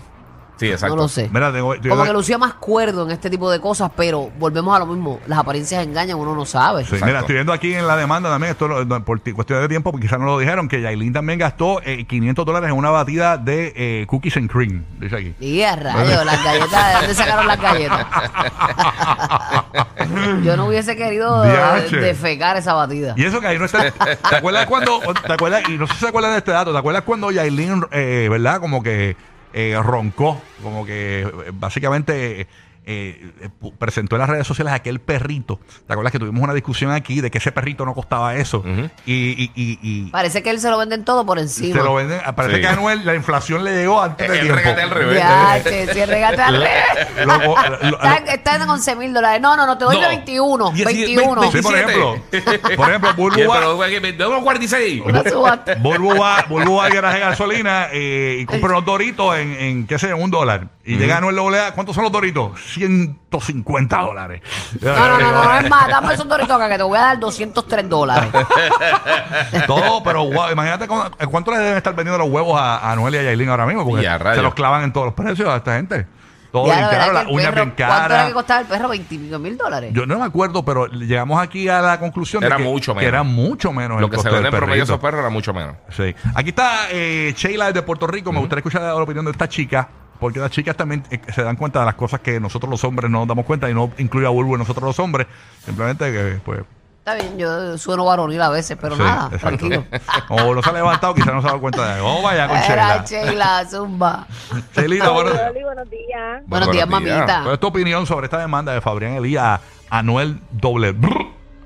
Sí, 0.56 0.70
exacto. 0.70 0.96
No 0.96 1.02
lo 1.02 1.08
sé. 1.08 1.28
Mira, 1.32 1.52
tengo- 1.52 1.74
yo- 1.76 1.90
Como 1.90 2.04
que 2.04 2.12
lucía 2.12 2.38
más 2.38 2.54
cuerdo 2.54 3.04
en 3.04 3.10
este 3.10 3.30
tipo 3.30 3.50
de 3.50 3.60
cosas, 3.60 3.90
pero 3.96 4.30
volvemos 4.38 4.74
a 4.74 4.78
lo 4.80 4.86
mismo. 4.86 5.20
Las 5.26 5.38
apariencias 5.38 5.84
engañan, 5.86 6.18
uno 6.18 6.34
no 6.34 6.44
sabe. 6.46 6.84
Sí, 6.84 6.96
mira, 7.04 7.20
estoy 7.20 7.34
viendo 7.36 7.52
aquí 7.52 7.74
en 7.74 7.86
la 7.86 7.96
demanda 7.96 8.30
también, 8.30 8.52
esto 8.52 8.68
lo- 8.68 8.84
no, 8.84 9.04
por 9.04 9.20
ti- 9.20 9.32
cuestión 9.32 9.60
de 9.60 9.68
tiempo, 9.68 9.90
porque 9.90 10.06
quizás 10.06 10.18
no 10.18 10.26
lo 10.26 10.38
dijeron, 10.38 10.68
que 10.68 10.80
Yailin 10.80 11.12
también 11.12 11.38
gastó 11.38 11.80
eh, 11.82 12.04
500 12.06 12.46
dólares 12.46 12.70
en 12.70 12.76
una 12.76 12.90
batida 12.90 13.36
de 13.38 13.72
eh, 13.76 14.06
cookies 14.06 14.36
and 14.36 14.50
cream, 14.50 14.84
dice 15.00 15.16
aquí. 15.16 15.34
Y 15.40 15.62
a 15.62 15.76
rayos, 15.76 16.24
las 16.24 16.44
galletas, 16.44 16.88
¿de 16.88 16.94
dónde 17.00 17.14
sacaron 17.14 17.46
las 17.46 17.60
galletas? 17.60 18.06
Yo 20.44 20.56
no 20.56 20.66
hubiese 20.66 20.96
querido 20.96 21.44
eh, 21.44 21.50
Diache. 21.50 21.96
defecar 21.96 22.56
esa 22.56 22.74
batida. 22.74 23.14
Y 23.16 23.24
eso 23.24 23.40
que 23.40 23.46
ahí 23.46 23.58
no 23.58 23.64
está. 23.64 23.90
¿Te 23.90 24.36
acuerdas 24.36 24.66
cuando.? 24.66 25.00
¿Te 25.26 25.32
acuerdas? 25.32 25.62
Y 25.68 25.78
no 25.78 25.86
sé 25.86 25.94
si 25.94 26.00
se 26.00 26.08
acuerdan 26.08 26.32
de 26.32 26.38
este 26.38 26.52
dato. 26.52 26.72
¿Te 26.72 26.78
acuerdas 26.78 27.02
cuando 27.02 27.30
Yailin, 27.30 27.84
eh, 27.90 28.28
¿verdad? 28.30 28.60
Como 28.60 28.82
que 28.82 29.16
eh, 29.54 29.78
roncó. 29.82 30.40
Como 30.62 30.84
que 30.84 31.22
eh, 31.22 31.50
básicamente. 31.54 32.46
Eh, 32.86 33.32
eh, 33.40 33.48
presentó 33.78 34.16
en 34.16 34.20
las 34.20 34.28
redes 34.28 34.46
sociales 34.46 34.72
aquel 34.74 35.00
perrito. 35.00 35.58
¿Te 35.86 35.92
acuerdas 35.92 36.12
que 36.12 36.18
tuvimos 36.18 36.42
una 36.42 36.54
discusión 36.54 36.90
aquí 36.92 37.20
de 37.20 37.30
que 37.30 37.38
ese 37.38 37.52
perrito 37.52 37.84
no 37.84 37.94
costaba 37.94 38.34
eso? 38.36 38.62
y, 39.06 39.12
y, 39.14 39.52
y, 39.54 39.78
y 39.82 40.10
Parece 40.10 40.42
que 40.42 40.50
él 40.50 40.60
se 40.60 40.70
lo 40.70 40.78
venden 40.78 41.04
todo 41.04 41.24
por 41.26 41.38
se 41.38 41.44
encima. 41.44 41.82
lo 41.82 41.94
venden. 41.94 42.20
Parece 42.36 42.56
Sí. 42.56 42.60
que 42.60 42.66
a 42.66 42.72
Anuel 42.72 43.04
la 43.06 43.14
inflación 43.14 43.64
le 43.64 43.74
llegó 43.76 44.00
antes 44.02 44.28
de 44.28 44.34
El 44.34 44.40
tiempo. 44.42 44.56
regate 44.60 44.82
al 44.82 44.90
revés. 44.90 45.18
Ya, 45.18 45.62
si 45.92 46.00
el 46.00 46.08
regate 46.08 46.42
al 46.42 46.54
revés. 46.54 47.26
Lo- 47.26 47.38
lo- 47.38 47.90
lo- 47.90 47.96
Está, 48.02 48.16
está 48.32 48.56
en 48.56 48.68
11 48.68 48.96
mil 48.96 49.12
dólares. 49.14 49.40
No, 49.40 49.56
no, 49.56 49.66
no, 49.66 49.78
te 49.78 49.84
doy 49.84 49.98
No. 50.00 50.08
21. 50.08 50.70
Dieci- 50.72 50.84
21. 50.84 51.50
Sí, 51.50 51.62
por 51.62 51.72
27. 51.74 51.80
ejemplo. 51.80 52.76
Por 52.76 52.88
ejemplo, 52.88 53.14
Yeah, 53.36 53.48
va- 53.48 53.54
pero 53.58 53.76
güey, 53.76 54.00
que- 54.00 54.12
de 54.12 54.26
unos 54.26 54.42
46. 54.42 55.02
Una 55.04 55.22
subasta. 55.24 55.74
Volvo 55.78 56.16
va, 56.16 56.44
Volvo 56.48 56.76
va 56.76 56.86
al 56.86 56.92
garaje 56.92 57.14
de 57.18 57.24
gasolina 57.24 57.88
eh, 57.92 58.38
y 58.40 58.44
compra 58.46 58.70
unos 58.70 58.84
doritos 58.84 59.36
en, 59.38 59.52
en 59.52 59.86
qué 59.86 59.98
sé, 59.98 60.08
en 60.10 60.22
un 60.22 60.30
dólar. 60.30 60.68
Y 60.86 60.96
llega 60.96 61.16
Anuel 61.16 61.34
Doblea, 61.36 61.72
¿cuántos 61.72 61.94
son 61.94 62.04
los 62.04 62.12
doritos? 62.12 62.60
150 62.74 63.98
dólares. 64.02 64.42
No, 64.82 64.94
no, 64.94 65.18
no, 65.18 65.32
no, 65.32 65.44
no, 65.44 65.58
es 65.58 65.70
más, 65.70 65.88
dame 65.88 66.12
esos 66.14 66.28
doritos 66.28 66.54
acá 66.54 66.68
que 66.68 66.76
te 66.76 66.82
voy 66.82 66.98
a 66.98 67.02
dar 67.02 67.18
203 67.20 67.88
dólares. 67.88 68.30
Todo, 69.66 70.02
pero 70.02 70.22
guau, 70.24 70.52
imagínate 70.52 70.86
cu- 70.86 71.02
cuánto 71.30 71.50
le 71.52 71.58
deben 71.58 71.76
estar 71.76 71.94
vendiendo 71.94 72.18
los 72.22 72.28
huevos 72.32 72.58
a, 72.60 72.76
a 72.78 72.92
Anuel 72.92 73.14
y 73.14 73.18
a 73.18 73.22
Yailin 73.22 73.48
ahora 73.48 73.66
mismo, 73.66 73.84
porque 73.84 74.02
Y 74.02 74.06
a 74.06 74.18
rayos. 74.18 74.36
se 74.36 74.42
los 74.42 74.54
clavan 74.54 74.82
en 74.84 74.92
todos 74.92 75.06
los 75.06 75.14
precios 75.14 75.48
a 75.48 75.56
esta 75.56 75.76
gente. 75.76 76.06
Todo 76.52 76.66
Ya, 76.68 76.74
bien 76.74 76.84
la 76.84 76.90
caro, 76.90 77.00
verdad 77.00 77.14
las 77.14 77.22
el 77.24 77.34
uñas 77.34 77.46
perro, 77.50 77.64
bien 77.64 77.74
¿Cuánto 77.76 77.94
era 77.96 78.08
caras. 78.08 78.26
que 78.28 78.32
costaba 78.34 78.60
el 78.60 78.66
perro? 78.66 78.88
20 78.88 79.14
y 79.14 79.18
pico 79.18 79.38
mil 79.40 79.56
dólares. 79.56 79.90
Yo 79.92 80.06
no 80.06 80.18
me 80.20 80.24
acuerdo, 80.24 80.64
pero 80.64 80.86
llegamos 80.86 81.42
aquí 81.42 81.68
a 81.68 81.80
la 81.80 81.98
conclusión 81.98 82.40
de 82.42 82.46
Era 82.46 82.58
que, 82.58 82.62
mucho 82.62 82.92
que 82.92 82.98
menos. 83.00 83.08
era 83.08 83.22
mucho 83.24 83.72
menos 83.72 84.00
Lo 84.00 84.06
el 84.06 84.10
que 84.10 84.16
se 84.18 84.22
costo 84.22 84.30
vende 84.34 84.44
del 84.50 84.54
en 84.54 84.58
promedio 84.60 84.82
perrito. 84.82 84.92
esos 84.92 85.00
perros 85.02 85.20
era 85.20 85.30
mucho 85.30 85.52
menos. 85.52 85.76
Sí. 85.90 86.14
Aquí 86.34 86.50
está 86.50 86.88
eh, 86.92 87.34
Sheila 87.36 87.66
desde 87.72 87.82
Puerto 87.82 88.06
Rico. 88.06 88.30
Me 88.32 88.38
gustaría 88.38 88.60
escuchar 88.60 88.82
la 88.82 88.94
opinión 88.94 89.24
de 89.24 89.32
esta 89.32 89.48
chica. 89.48 89.88
Porque 90.24 90.40
las 90.40 90.50
chicas 90.50 90.74
también 90.74 91.02
eh, 91.10 91.20
se 91.34 91.42
dan 91.42 91.54
cuenta 91.54 91.80
de 91.80 91.84
las 91.84 91.96
cosas 91.96 92.20
que 92.20 92.40
nosotros 92.40 92.70
los 92.70 92.82
hombres 92.82 93.10
no 93.10 93.18
nos 93.18 93.28
damos 93.28 93.44
cuenta 93.44 93.68
y 93.68 93.74
no 93.74 93.90
incluye 93.98 94.26
a 94.26 94.30
Bulbo 94.30 94.54
en 94.54 94.60
nosotros 94.60 94.82
los 94.82 94.98
hombres. 94.98 95.26
Simplemente 95.62 96.10
que, 96.10 96.40
pues, 96.42 96.60
Está 97.00 97.14
bien, 97.16 97.36
yo 97.36 97.76
sueno 97.76 98.06
varonil 98.06 98.40
a 98.40 98.48
veces, 98.48 98.78
pero 98.80 98.96
sí, 98.96 99.02
nada, 99.02 99.28
exacto. 99.30 99.68
tranquilo. 99.68 99.84
Como 100.28 100.54
no 100.54 100.62
se 100.62 100.70
ha 100.70 100.72
levantado, 100.72 101.14
quizás 101.14 101.34
no 101.34 101.42
se 101.42 101.48
ha 101.48 101.50
dado 101.50 101.60
cuenta 101.60 101.94
de 101.94 102.00
Vamos 102.00 102.22
vaya 102.22 102.48
con 102.48 102.56
Era 102.56 103.04
Sheila. 103.04 103.26
Sheila, 103.26 103.64
zumba. 103.66 104.26
Sheilita, 104.74 105.10
buenos 105.10 105.34
días. 105.34 105.52
buenos 105.52 105.90
días. 105.90 106.42
Buenos 106.46 106.70
días, 106.70 106.88
mamita. 106.88 107.40
¿Cuál 107.42 107.54
es 107.54 107.60
tu 107.60 107.66
opinión 107.66 108.06
sobre 108.06 108.24
esta 108.24 108.38
demanda 108.38 108.72
de 108.72 108.80
Fabrián 108.80 109.16
Elías 109.16 109.44
a 109.44 109.60
Anuel 109.90 110.40
doble 110.52 110.94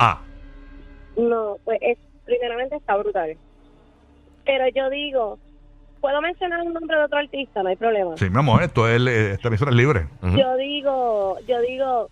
A? 0.00 0.19
No, 1.17 1.59
pues 1.65 1.79
es, 1.81 1.97
primeramente 2.25 2.75
está 2.75 2.97
brutal. 2.97 3.37
Pero 4.45 4.65
yo 4.75 4.91
digo, 4.91 5.38
¿puedo 6.00 6.21
mencionar 6.21 6.61
un 6.62 6.73
nombre 6.73 6.97
de 6.97 7.05
otro 7.05 7.19
artista? 7.19 7.62
No 7.62 7.69
hay 7.69 7.76
problema. 7.76 8.17
Sí, 8.17 8.31
mi 8.31 8.38
amor, 8.38 8.62
esto 8.62 8.88
es, 8.88 9.00
eh, 9.07 9.33
esta 9.33 9.49
emisora 9.49 9.71
es 9.71 9.76
libre. 9.76 10.07
Yo 10.23 10.57
digo, 10.57 11.38
yo 11.47 11.61
digo, 11.61 12.09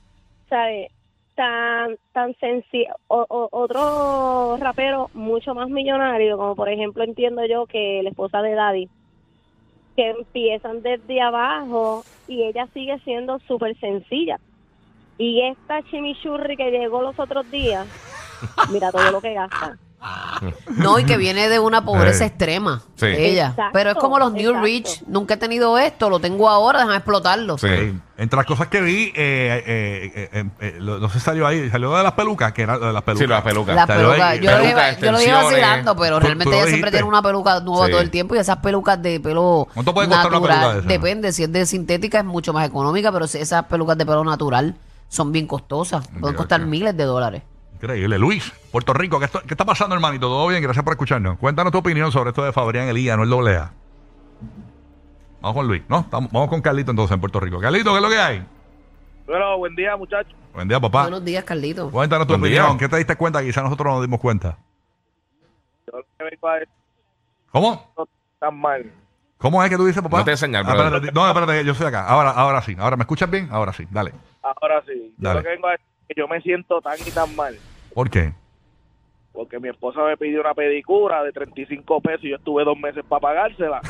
¿sabes? 0.49 0.89
Tan, 1.35 1.97
tan 2.13 2.35
sencillo. 2.37 2.95
O, 3.09 3.25
o- 3.29 3.49
otro 3.53 4.57
rapero 4.59 5.11
mucho 5.13 5.55
más 5.55 5.69
millonario, 5.69 6.37
como 6.39 6.57
por 6.57 6.69
ejemplo 6.71 7.05
entiendo 7.05 7.45
yo 7.47 7.67
que 7.67 8.01
la 8.03 8.09
esposa 8.11 8.41
de 8.43 8.55
Daddy, 8.55 8.89
que 9.97 10.11
empiezan 10.11 10.83
desde 10.83 11.21
abajo 11.21 12.07
y 12.27 12.43
ella 12.45 12.67
sigue 12.73 12.99
siendo 13.01 13.39
súper 13.47 13.79
sencilla. 13.79 14.39
Y 15.19 15.43
esta 15.43 15.83
chimichurri 15.85 16.57
que 16.57 16.71
llegó 16.71 17.03
los 17.03 17.19
otros 17.19 17.49
días, 17.51 17.87
mira 18.71 18.91
todo 18.91 19.11
lo 19.11 19.21
que 19.21 19.33
gasta. 19.35 19.77
No, 20.77 20.99
y 20.99 21.05
que 21.05 21.17
viene 21.17 21.49
de 21.49 21.59
una 21.59 21.85
pobreza 21.85 22.25
Eh. 22.25 22.29
extrema. 22.29 22.83
Sí. 22.97 23.07
Ella. 23.07 23.49
Exacto, 23.49 23.71
Pero 23.73 23.91
es 23.91 23.97
como 23.97 24.19
los 24.19 24.33
New 24.33 24.51
exacto. 24.51 24.65
Rich. 24.65 25.03
Nunca 25.07 25.35
he 25.35 25.37
tenido 25.37 25.79
esto, 25.79 26.11
lo 26.11 26.21
tengo 26.21 26.49
ahora, 26.49 26.81
déjame 26.81 26.97
explotarlo. 26.97 27.57
Sí. 27.59 27.99
Entre 28.19 28.37
las 28.37 28.47
cosas 28.47 28.69
que 28.69 28.81
vi, 28.81 29.05
eh, 29.09 29.13
eh, 29.17 30.13
eh, 30.15 30.29
eh, 30.33 30.45
eh, 30.61 30.77
lo- 30.79 30.99
no 30.99 31.09
sé 31.09 31.19
si 31.19 31.25
salió 31.25 31.47
ahí, 31.47 31.69
salió 31.71 31.91
lo 31.91 31.97
de 31.97 32.03
las 32.03 32.13
pelucas, 32.13 32.53
que 32.53 32.63
era 32.63 32.77
lo 32.79 32.87
de 32.87 32.93
las 32.93 33.03
pelucas. 33.03 33.25
Sí, 33.25 33.27
las 33.29 33.43
pelucas. 33.43 33.75
La 33.75 33.87
peluca, 33.87 34.35
yo, 34.37 34.51
lo 34.51 34.57
peluca, 34.59 34.71
iba, 34.71 34.93
yo 34.93 35.13
lo 35.13 35.21
iba 35.21 35.21
extensiones. 35.21 35.45
vacilando, 35.45 35.97
pero 35.97 36.17
Tú- 36.19 36.27
realmente 36.27 36.51
lo 36.55 36.61
ella 36.61 36.67
siempre 36.69 36.91
tiene 36.91 37.07
una 37.07 37.23
peluca 37.23 37.61
nueva 37.61 37.87
Sí. 37.87 37.93
todo 37.93 38.01
el 38.01 38.11
tiempo 38.11 38.35
y 38.35 38.39
esas 38.39 38.57
pelucas 38.59 39.01
de 39.03 39.21
pelo 39.21 39.69
¿Cuánto 39.75 39.93
puede 39.95 40.09
costar 40.09 40.27
una 40.29 40.35
natural, 40.39 40.59
peluca 40.59 40.73
de 40.75 40.79
esa? 40.81 40.89
depende, 40.89 41.33
si 41.33 41.43
es 41.45 41.53
de 41.53 41.67
sintética 41.67 42.19
es 42.19 42.25
mucho 42.25 42.53
más 42.53 42.67
económica, 42.67 43.13
pero 43.13 43.27
si 43.27 43.39
esas 43.39 43.65
pelucas 43.67 43.99
de 43.99 44.07
pelo 44.07 44.25
natural 44.25 44.75
son 45.09 45.31
bien 45.33 45.47
costosas, 45.47 46.07
pueden 46.21 46.37
costar 46.37 46.61
miles 46.65 46.97
de 46.97 47.05
dólares. 47.05 47.43
Increíble. 47.77 48.19
Luis, 48.19 48.53
Puerto 48.73 48.93
Rico, 48.95 49.19
¿qué, 49.19 49.27
esto- 49.27 49.43
qué 49.47 49.53
está 49.55 49.65
pasando, 49.65 49.95
hermanito? 49.95 50.27
¿Todo 50.29 50.49
bien? 50.49 50.63
Gracias 50.63 50.83
por 50.85 50.95
escucharnos. 50.95 51.39
Cuéntanos 51.39 51.73
tu 51.73 51.79
opinión 51.79 52.11
sobre 52.11 52.31
esto 52.31 52.43
de 52.45 52.53
Fabrián 52.53 52.89
Elías, 52.89 53.17
no 53.17 53.25
el 53.25 53.31
doble 53.31 53.57
A. 53.57 53.73
Vamos 55.41 55.57
con 55.57 55.69
Luis, 55.69 55.83
¿no? 55.89 56.01
Estamos- 56.01 56.33
vamos 56.33 56.49
con 56.49 56.63
Carlito 56.63 56.91
entonces 56.91 57.15
en 57.15 57.21
Puerto 57.21 57.39
Rico. 57.39 57.61
Carlito, 57.61 57.91
¿qué 57.91 57.97
es 57.97 58.03
lo 58.03 58.09
que 58.09 58.19
hay? 58.19 58.47
Bueno, 59.27 59.59
buen 59.59 59.75
día, 59.77 59.97
muchachos. 59.97 60.35
Buen 60.55 60.69
día, 60.69 60.81
papá. 60.81 61.03
Buenos 61.03 61.25
días, 61.25 61.45
Carlito. 61.45 61.91
Cuéntanos 61.91 62.27
tu 62.27 62.39
Buen 62.39 62.51
día. 62.51 62.63
opinión. 62.63 62.79
¿Qué 62.79 62.89
te 62.89 62.97
diste 62.97 63.17
cuenta? 63.17 63.43
Quizás 63.43 63.63
nosotros 63.63 63.87
no 63.87 63.93
nos 63.95 64.03
dimos 64.03 64.21
cuenta. 64.21 64.57
Yo 65.87 65.99
lo 65.99 66.05
que 66.19 66.25
vengo 66.25 66.49
a 66.49 66.55
decir 66.55 66.69
¿Cómo? 67.53 67.93
no 67.97 68.09
tan 68.41 68.59
mal. 68.59 68.91
¿Cómo 69.39 69.63
es 69.63 69.69
que 69.69 69.77
tú 69.77 69.85
dices, 69.85 70.03
papá? 70.03 70.19
No 70.21 70.25
te 70.25 70.37
señal, 70.37 70.65
Ah, 70.67 70.71
espérate, 70.71 71.13
no, 71.13 71.29
espérate, 71.29 71.65
yo 71.65 71.75
soy 71.75 71.87
acá. 71.89 72.07
Ahora, 72.07 72.31
ahora 72.31 72.63
sí. 72.63 72.75
Ahora, 72.79 72.97
¿me 72.97 73.03
escuchas 73.03 73.31
bien? 73.31 73.49
Ahora 73.51 73.73
sí. 73.75 73.87
Dale. 73.91 74.13
Ahora 74.43 74.83
sí, 74.87 75.15
yo 75.19 75.29
Dale. 75.29 75.41
lo 75.41 75.45
que 75.45 75.51
vengo 75.51 75.69
a 75.69 75.73
decir 75.73 75.87
que 76.09 76.15
yo 76.17 76.29
me 76.29 76.41
siento 76.41 76.81
tan 76.81 76.97
y 77.07 77.11
tan 77.11 77.35
mal. 77.37 77.57
¿Por 77.95 78.11
qué? 78.11 78.33
Porque 79.33 79.59
mi 79.59 79.69
esposa 79.69 80.03
me 80.03 80.17
pidió 80.17 80.41
una 80.41 80.55
pedicura 80.55 81.23
de 81.23 81.33
35 81.33 82.01
pesos 82.01 82.25
y 82.25 82.31
yo 82.31 82.37
estuve 82.37 82.65
dos 82.65 82.79
meses 82.79 83.05
para 83.07 83.21
pagársela. 83.21 83.83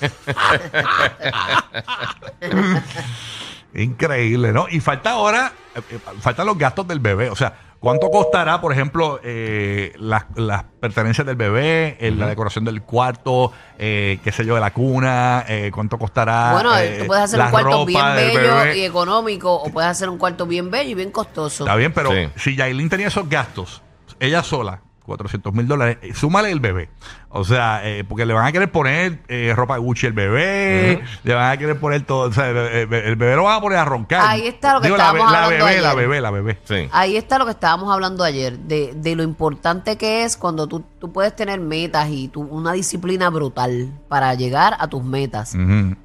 Increíble, 3.74 4.52
¿no? 4.52 4.66
Y 4.70 4.80
falta 4.80 5.10
ahora, 5.10 5.52
eh, 5.74 5.80
eh, 5.90 5.98
faltan 6.20 6.46
los 6.46 6.56
gastos 6.56 6.86
del 6.86 7.00
bebé. 7.00 7.30
O 7.30 7.34
sea, 7.34 7.73
¿cuánto 7.84 8.10
costará, 8.10 8.60
por 8.60 8.72
ejemplo, 8.72 9.20
eh, 9.22 9.92
las, 9.98 10.24
las 10.34 10.64
pertenencias 10.80 11.24
del 11.26 11.36
bebé, 11.36 11.96
eh, 12.00 12.10
la 12.10 12.26
decoración 12.26 12.64
del 12.64 12.82
cuarto, 12.82 13.52
eh, 13.78 14.18
qué 14.24 14.32
sé 14.32 14.44
yo, 14.44 14.54
de 14.56 14.60
la 14.60 14.72
cuna? 14.72 15.44
eh, 15.46 15.70
¿Cuánto 15.72 15.98
costará? 15.98 16.50
Bueno, 16.52 16.76
eh, 16.78 16.96
tú 17.00 17.06
puedes 17.06 17.24
hacer 17.24 17.38
la 17.38 17.44
un 17.44 17.50
cuarto 17.52 17.70
ropa 17.70 17.84
bien 17.86 18.14
del 18.16 18.36
bello 18.38 18.56
bebé? 18.56 18.78
y 18.78 18.84
económico 18.84 19.52
o 19.54 19.70
puedes 19.70 19.90
hacer 19.90 20.08
un 20.08 20.18
cuarto 20.18 20.46
bien 20.46 20.70
bello 20.70 20.90
y 20.90 20.94
bien 20.94 21.10
costoso. 21.12 21.64
Está 21.64 21.76
bien, 21.76 21.92
pero 21.92 22.10
Sí. 22.10 22.28
si 22.36 22.56
Yailin 22.56 22.88
tenía 22.88 23.08
esos 23.08 23.28
gastos, 23.28 23.82
ella 24.18 24.42
sola, 24.42 24.80
400 25.04 25.52
mil 25.52 25.68
dólares, 25.68 25.98
eh, 26.02 26.14
súmale 26.14 26.50
el 26.50 26.60
bebé. 26.60 26.88
O 27.28 27.44
sea, 27.44 27.80
eh, 27.84 28.04
porque 28.04 28.24
le 28.26 28.32
van 28.32 28.46
a 28.46 28.52
querer 28.52 28.70
poner 28.70 29.20
eh, 29.28 29.52
ropa 29.56 29.74
de 29.74 29.80
Gucci 29.80 30.06
al 30.06 30.12
bebé, 30.12 31.02
le 31.24 31.34
van 31.34 31.50
a 31.50 31.56
querer 31.56 31.78
poner 31.80 32.02
todo, 32.02 32.28
o 32.28 32.32
sea, 32.32 32.48
el, 32.50 32.56
el- 32.56 32.94
el 32.94 33.16
bebé 33.16 33.34
lo 33.36 33.44
van 33.44 33.58
a 33.58 33.60
poner 33.60 33.78
a 33.78 33.84
roncar. 33.84 34.22
Ahí 34.26 34.46
está 34.46 34.74
lo 34.74 34.80
que 34.80 34.86
Digo, 34.86 34.96
la, 34.96 35.04
estábamos 35.04 35.32
la 35.32 35.44
hablando 35.44 35.64
bebé, 35.66 35.80
la 35.80 35.94
bebé, 35.94 36.20
la 36.20 36.30
bebé. 36.30 36.58
Sí. 36.64 36.88
Ahí 36.92 37.16
está 37.16 37.38
lo 37.38 37.44
que 37.44 37.50
estábamos 37.50 37.92
hablando 37.92 38.22
ayer, 38.24 38.56
de, 38.58 38.92
de 38.94 39.16
lo 39.16 39.22
importante 39.24 39.96
que 39.96 40.24
es 40.24 40.36
cuando 40.36 40.66
tú, 40.66 40.84
tú 41.00 41.12
puedes 41.12 41.34
tener 41.34 41.60
metas 41.60 42.08
y 42.10 42.28
tú, 42.28 42.42
una 42.42 42.72
disciplina 42.72 43.30
brutal 43.30 43.92
para 44.08 44.32
llegar 44.34 44.76
a 44.78 44.86
tus 44.88 45.02
metas. 45.02 45.54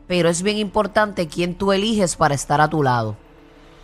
Pero 0.07 0.29
es 0.29 0.41
bien 0.41 0.57
importante 0.57 1.27
quién 1.27 1.55
tú 1.55 1.71
eliges 1.71 2.15
para 2.15 2.33
estar 2.35 2.59
a 2.59 2.67
tu 2.67 2.81
lado. 2.83 3.15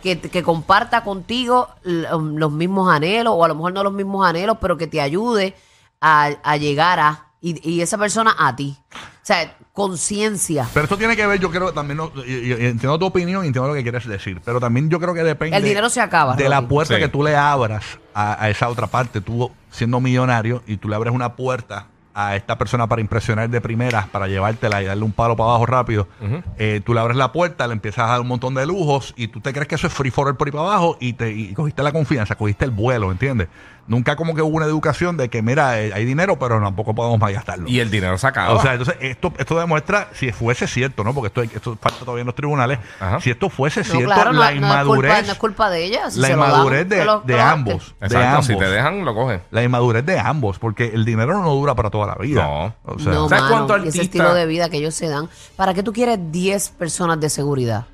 Que, 0.02 0.20
que 0.20 0.42
comparta 0.42 1.02
contigo 1.02 1.68
um, 2.12 2.36
los 2.36 2.52
mismos 2.52 2.92
anhelos, 2.94 3.34
o 3.36 3.44
a 3.44 3.48
lo 3.48 3.54
mejor 3.56 3.72
no 3.72 3.82
los 3.82 3.92
mismos 3.92 4.24
anhelos, 4.26 4.58
pero 4.60 4.76
que 4.76 4.86
te 4.86 5.00
ayude 5.00 5.54
a, 6.00 6.30
a 6.44 6.56
llegar 6.58 7.00
a, 7.00 7.28
y, 7.40 7.68
y 7.68 7.80
esa 7.80 7.98
persona 7.98 8.34
a 8.38 8.54
ti. 8.54 8.76
O 8.92 9.26
sea, 9.26 9.56
conciencia. 9.72 10.68
Pero 10.72 10.84
esto 10.84 10.96
tiene 10.96 11.16
que 11.16 11.26
ver, 11.26 11.40
yo 11.40 11.50
creo 11.50 11.72
también, 11.72 11.96
no, 11.96 12.12
y- 12.24 12.52
entiendo 12.52 12.98
tu 12.98 13.06
opinión 13.06 13.42
y 13.44 13.48
entiendo 13.48 13.68
lo 13.68 13.74
que 13.74 13.82
quieres 13.82 14.06
decir, 14.06 14.40
pero 14.44 14.60
también 14.60 14.88
yo 14.88 15.00
creo 15.00 15.14
que 15.14 15.24
depende 15.24 15.56
El 15.56 15.64
dinero 15.64 15.88
se 15.88 16.00
acaba, 16.00 16.36
de 16.36 16.48
la 16.48 16.66
puerta 16.68 16.94
Sí. 16.94 17.00
que 17.00 17.08
tú 17.08 17.24
le 17.24 17.34
abras 17.34 17.84
a, 18.14 18.40
a 18.44 18.48
esa 18.50 18.68
otra 18.68 18.86
parte, 18.86 19.20
tú 19.20 19.50
siendo 19.70 20.00
millonario 20.00 20.62
y 20.66 20.76
tú 20.76 20.88
le 20.88 20.94
abres 20.94 21.12
una 21.12 21.34
puerta 21.34 21.88
a 22.18 22.34
esta 22.34 22.56
persona 22.56 22.86
para 22.86 23.02
impresionar 23.02 23.50
de 23.50 23.60
primeras, 23.60 24.08
para 24.08 24.26
llevártela 24.26 24.82
y 24.82 24.86
darle 24.86 25.04
un 25.04 25.12
palo 25.12 25.36
para 25.36 25.50
abajo 25.50 25.66
rápido, 25.66 26.08
eh, 26.56 26.80
tú 26.82 26.94
le 26.94 27.00
abres 27.00 27.18
la 27.18 27.30
puerta, 27.30 27.66
le 27.66 27.74
empiezas 27.74 28.06
a 28.06 28.12
dar 28.12 28.20
un 28.22 28.28
montón 28.28 28.54
de 28.54 28.64
lujos 28.64 29.12
y 29.18 29.28
tú 29.28 29.42
te 29.42 29.52
crees 29.52 29.68
que 29.68 29.74
eso 29.74 29.86
es 29.86 29.92
free 29.92 30.10
for 30.10 30.26
all 30.26 30.36
por 30.36 30.48
ahí 30.48 30.52
para 30.52 30.64
abajo 30.64 30.96
y, 30.98 31.12
te, 31.12 31.30
y 31.30 31.52
cogiste 31.52 31.82
la 31.82 31.92
confianza, 31.92 32.34
cogiste 32.34 32.64
el 32.64 32.70
vuelo, 32.70 33.12
¿entiendes? 33.12 33.48
Nunca 33.88 34.16
como 34.16 34.34
que 34.34 34.42
hubo 34.42 34.56
una 34.56 34.66
educación 34.66 35.16
de 35.16 35.28
que, 35.28 35.42
mira, 35.42 35.80
eh, 35.80 35.92
hay 35.94 36.04
dinero, 36.04 36.38
pero 36.38 36.60
tampoco 36.60 36.94
podemos 36.94 37.18
más 37.20 37.32
gastarlo. 37.32 37.68
Y 37.68 37.78
el 37.80 37.90
dinero 37.90 38.18
se 38.18 38.26
acaba. 38.26 38.52
O 38.54 38.60
sea, 38.60 38.72
entonces 38.72 38.96
esto, 39.00 39.32
esto 39.38 39.58
demuestra 39.58 40.08
si 40.12 40.32
fuese 40.32 40.66
cierto, 40.66 41.04
¿no? 41.04 41.14
Porque 41.14 41.28
esto, 41.28 41.42
esto 41.42 41.78
falta 41.80 42.00
todavía 42.00 42.22
en 42.22 42.26
los 42.26 42.34
tribunales. 42.34 42.78
Ajá. 42.98 43.20
Si 43.20 43.30
esto 43.30 43.48
fuese 43.48 43.80
No, 43.80 43.86
cierto, 43.86 44.06
claro, 44.06 44.32
no, 44.32 44.40
la 44.40 44.46
no 44.46 44.50
es 44.50 44.56
inmadurez, 44.56 45.10
culpa, 45.12 45.26
no 45.26 45.32
es 45.32 45.38
culpa 45.38 45.70
de 45.70 45.84
ella. 45.84 46.10
si 46.10 46.20
la 46.20 46.26
se 46.28 46.34
lo 46.34 46.42
dan, 46.42 46.50
inmadurez 46.50 46.88
de, 46.88 46.96
de 47.24 47.40
ambos, 47.40 47.94
de 48.00 48.06
Exacto, 48.06 48.28
ambos, 48.28 48.46
si 48.46 48.56
te 48.58 48.64
dejan, 48.68 49.04
lo 49.04 49.14
coges. 49.14 49.40
la 49.50 49.62
inmadurez 49.62 50.04
de 50.04 50.18
ambos, 50.18 50.58
porque 50.58 50.86
el 50.92 51.04
dinero 51.04 51.40
no 51.40 51.50
dura 51.54 51.74
para 51.74 51.90
toda 51.90 52.06
la 52.08 52.14
vida. 52.16 52.42
No. 52.42 52.74
O 52.84 52.98
sea, 52.98 53.12
no, 53.12 53.28
¿sabes 53.28 53.44
mano, 53.44 53.66
cuánto 53.66 53.76
y 53.84 53.88
ese 53.88 54.00
artista- 54.00 54.02
estilo 54.02 54.34
de 54.34 54.46
vida 54.46 54.68
que 54.68 54.78
ellos 54.78 54.94
se 54.94 55.08
dan. 55.08 55.28
¿Para 55.54 55.74
qué 55.74 55.82
tú 55.82 55.92
quieres 55.92 56.18
10 56.32 56.70
personas 56.70 57.20
de 57.20 57.30
seguridad? 57.30 57.86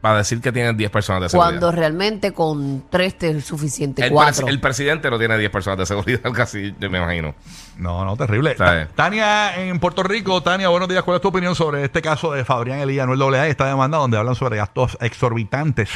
Para 0.00 0.18
decir 0.18 0.40
que 0.40 0.52
tienes 0.52 0.76
10 0.76 0.90
personas 0.92 1.22
de 1.22 1.28
seguridad. 1.28 1.50
Cuando 1.50 1.72
realmente 1.72 2.32
con 2.32 2.84
3 2.88 3.18
te 3.18 3.30
es 3.30 3.44
suficiente, 3.44 4.04
el, 4.04 4.12
4. 4.12 4.46
pres- 4.46 4.50
el 4.50 4.60
presidente 4.60 5.10
no 5.10 5.18
tiene 5.18 5.36
10 5.36 5.50
personas 5.50 5.78
de 5.80 5.86
seguridad, 5.86 6.20
casi, 6.34 6.72
yo 6.78 6.88
me 6.88 6.98
imagino. 6.98 7.34
no, 7.78 8.04
no, 8.04 8.16
terrible. 8.16 8.54
Tania 8.94 9.60
en 9.60 9.80
Puerto 9.80 10.02
Rico, 10.04 10.40
Tania, 10.42 10.68
buenos 10.68 10.88
días. 10.88 11.02
¿Cuál 11.02 11.16
es 11.16 11.20
tu 11.22 11.28
opinión 11.28 11.54
sobre 11.56 11.82
este 11.84 12.00
caso 12.00 12.32
de 12.32 12.44
Fabrián 12.44 12.78
Elías, 12.78 13.04
Anuel 13.04 13.34
AA 13.34 13.48
y 13.48 13.50
esta 13.50 13.66
demanda 13.66 13.98
donde 13.98 14.16
hablan 14.16 14.36
sobre 14.36 14.56
gastos 14.56 14.96
exorbitantes 15.00 15.90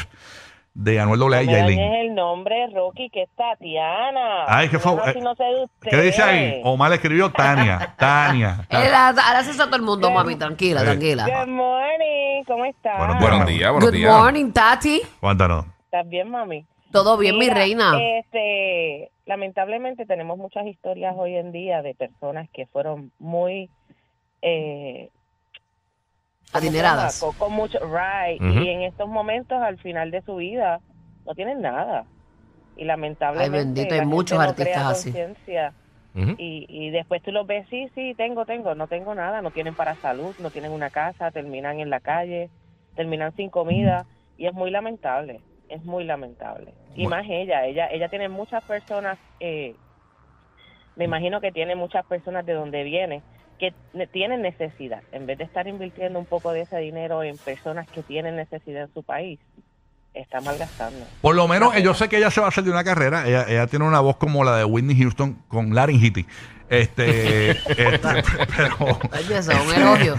de 0.75 0.99
Anuel 0.99 1.21
AA 1.33 1.43
y 1.43 1.47
Yailin? 1.47 1.79
el 1.79 2.15
nombre, 2.15 2.67
Rocky, 2.73 3.09
que 3.09 3.23
es 3.23 3.29
Tatiana. 3.35 4.45
Ay, 4.47 4.69
¿qué 4.69 4.79
fue? 4.79 4.95
No, 4.95 5.13
si 5.13 5.19
no 5.21 5.35
sé 5.35 5.43
de 5.43 5.67
¿Qué 5.89 5.97
dice 6.01 6.21
ahí? 6.23 6.61
Omar 6.63 6.89
le 6.89 6.95
escribió 6.95 7.31
Tania, 7.31 7.93
Tania. 7.97 8.65
Él 8.69 8.93
ha- 8.93 9.09
ahora 9.09 9.39
a 9.39 9.43
todo 9.65 9.75
el 9.75 9.81
mundo, 9.83 10.09
mami, 10.11 10.35
tranquila, 10.35 10.81
Eh. 10.81 10.85
tranquila. 10.85 11.25
Good 11.25 11.51
morning, 11.53 12.43
¿cómo 12.47 12.65
estás? 12.65 12.97
Buenos 12.97 13.19
Buenos 13.19 13.45
días, 13.47 13.71
buenos 13.71 13.89
Good 13.89 13.97
días. 13.97 14.11
morning, 14.13 14.51
Tati. 14.51 15.01
Cuéntanos. 15.19 15.65
¿Estás 15.85 16.09
bien, 16.09 16.29
mami? 16.29 16.65
Todo 16.91 17.17
bien, 17.17 17.35
mi 17.35 17.41
Mira, 17.45 17.55
reina. 17.55 17.91
Este, 18.19 19.09
lamentablemente 19.25 20.05
tenemos 20.05 20.37
muchas 20.37 20.65
historias 20.67 21.15
hoy 21.17 21.35
en 21.35 21.51
día 21.51 21.81
de 21.81 21.93
personas 21.95 22.47
que 22.53 22.65
fueron 22.67 23.11
muy 23.19 23.69
eh, 24.41 25.09
¿cómo 25.09 25.21
se 25.21 25.22
Adineradas. 26.53 27.19
Con, 27.19 27.33
con 27.33 27.53
mucho 27.53 27.79
right 27.79 28.41
y 28.41 28.69
en 28.69 28.81
estos 28.83 29.07
momentos 29.09 29.61
al 29.61 29.79
final 29.79 30.11
de 30.11 30.21
su 30.21 30.35
vida 30.37 30.79
no 31.25 31.33
tienen 31.33 31.61
nada 31.61 32.05
y 32.75 32.85
lamentablemente 32.85 33.57
Ay, 33.57 33.65
bendito, 33.65 33.95
hay 33.95 34.05
muchos 34.05 34.37
no 34.37 34.43
artistas 34.43 34.83
así. 34.85 35.13
y, 36.37 36.65
y 36.69 36.89
después 36.91 37.21
tú 37.21 37.31
los 37.31 37.45
ves, 37.45 37.67
sí, 37.69 37.87
sí, 37.93 38.13
tengo, 38.15 38.45
tengo, 38.45 38.75
no 38.75 38.87
tengo 38.87 39.13
nada, 39.15 39.41
no 39.41 39.51
tienen 39.51 39.75
para 39.75 39.95
salud, 39.97 40.35
no 40.39 40.51
tienen 40.51 40.71
una 40.71 40.89
casa, 40.89 41.31
terminan 41.31 41.79
en 41.79 41.89
la 41.89 41.99
calle, 41.99 42.49
terminan 42.95 43.35
sin 43.35 43.49
comida 43.49 44.05
y 44.37 44.47
es 44.47 44.53
muy 44.53 44.71
lamentable, 44.71 45.43
es 45.69 45.83
muy 45.83 46.03
lamentable. 46.03 46.73
Y 46.95 47.03
Bueno. 47.05 47.17
más 47.17 47.25
ella, 47.29 47.65
ella, 47.65 47.87
ella 47.91 48.09
tiene 48.09 48.29
muchas 48.29 48.63
personas, 48.63 49.19
eh, 49.39 49.77
me 50.95 51.05
imagino 51.05 51.41
que 51.41 51.51
tiene 51.51 51.75
muchas 51.75 52.05
personas 52.05 52.45
de 52.45 52.53
donde 52.53 52.83
viene 52.83 53.23
que 53.59 53.73
ne- 53.93 54.07
tienen 54.07 54.41
necesidad, 54.41 55.01
en 55.11 55.25
vez 55.25 55.37
de 55.37 55.43
estar 55.43 55.67
invirtiendo 55.67 56.19
un 56.19 56.25
poco 56.25 56.51
de 56.51 56.61
ese 56.61 56.77
dinero 56.77 57.23
en 57.23 57.37
personas 57.37 57.87
que 57.89 58.01
tienen 58.03 58.35
necesidad 58.35 58.83
en 58.83 58.93
su 58.93 59.03
país, 59.03 59.39
está 60.13 60.41
malgastando. 60.41 61.05
Por 61.21 61.35
lo 61.35 61.47
menos, 61.47 61.75
eh, 61.75 61.81
yo 61.81 61.93
sé 61.93 62.07
que 62.09 62.17
ella 62.17 62.29
se 62.31 62.39
va 62.41 62.47
a 62.47 62.49
hacer 62.49 62.63
de 62.63 62.71
una 62.71 62.83
carrera. 62.83 63.27
Ella, 63.27 63.45
ella 63.47 63.67
tiene 63.67 63.85
una 63.85 63.99
voz 63.99 64.17
como 64.17 64.43
la 64.43 64.57
de 64.57 64.65
Whitney 64.65 64.95
Houston 64.99 65.33
con 65.47 65.73
laringitis. 65.73 66.25
Este, 66.69 67.51
este, 67.51 67.99
pero. 68.57 68.75
Oye, 69.11 69.37
eso 69.37 69.51
es 69.51 69.59
un 69.67 69.73
elogio. 69.75 70.15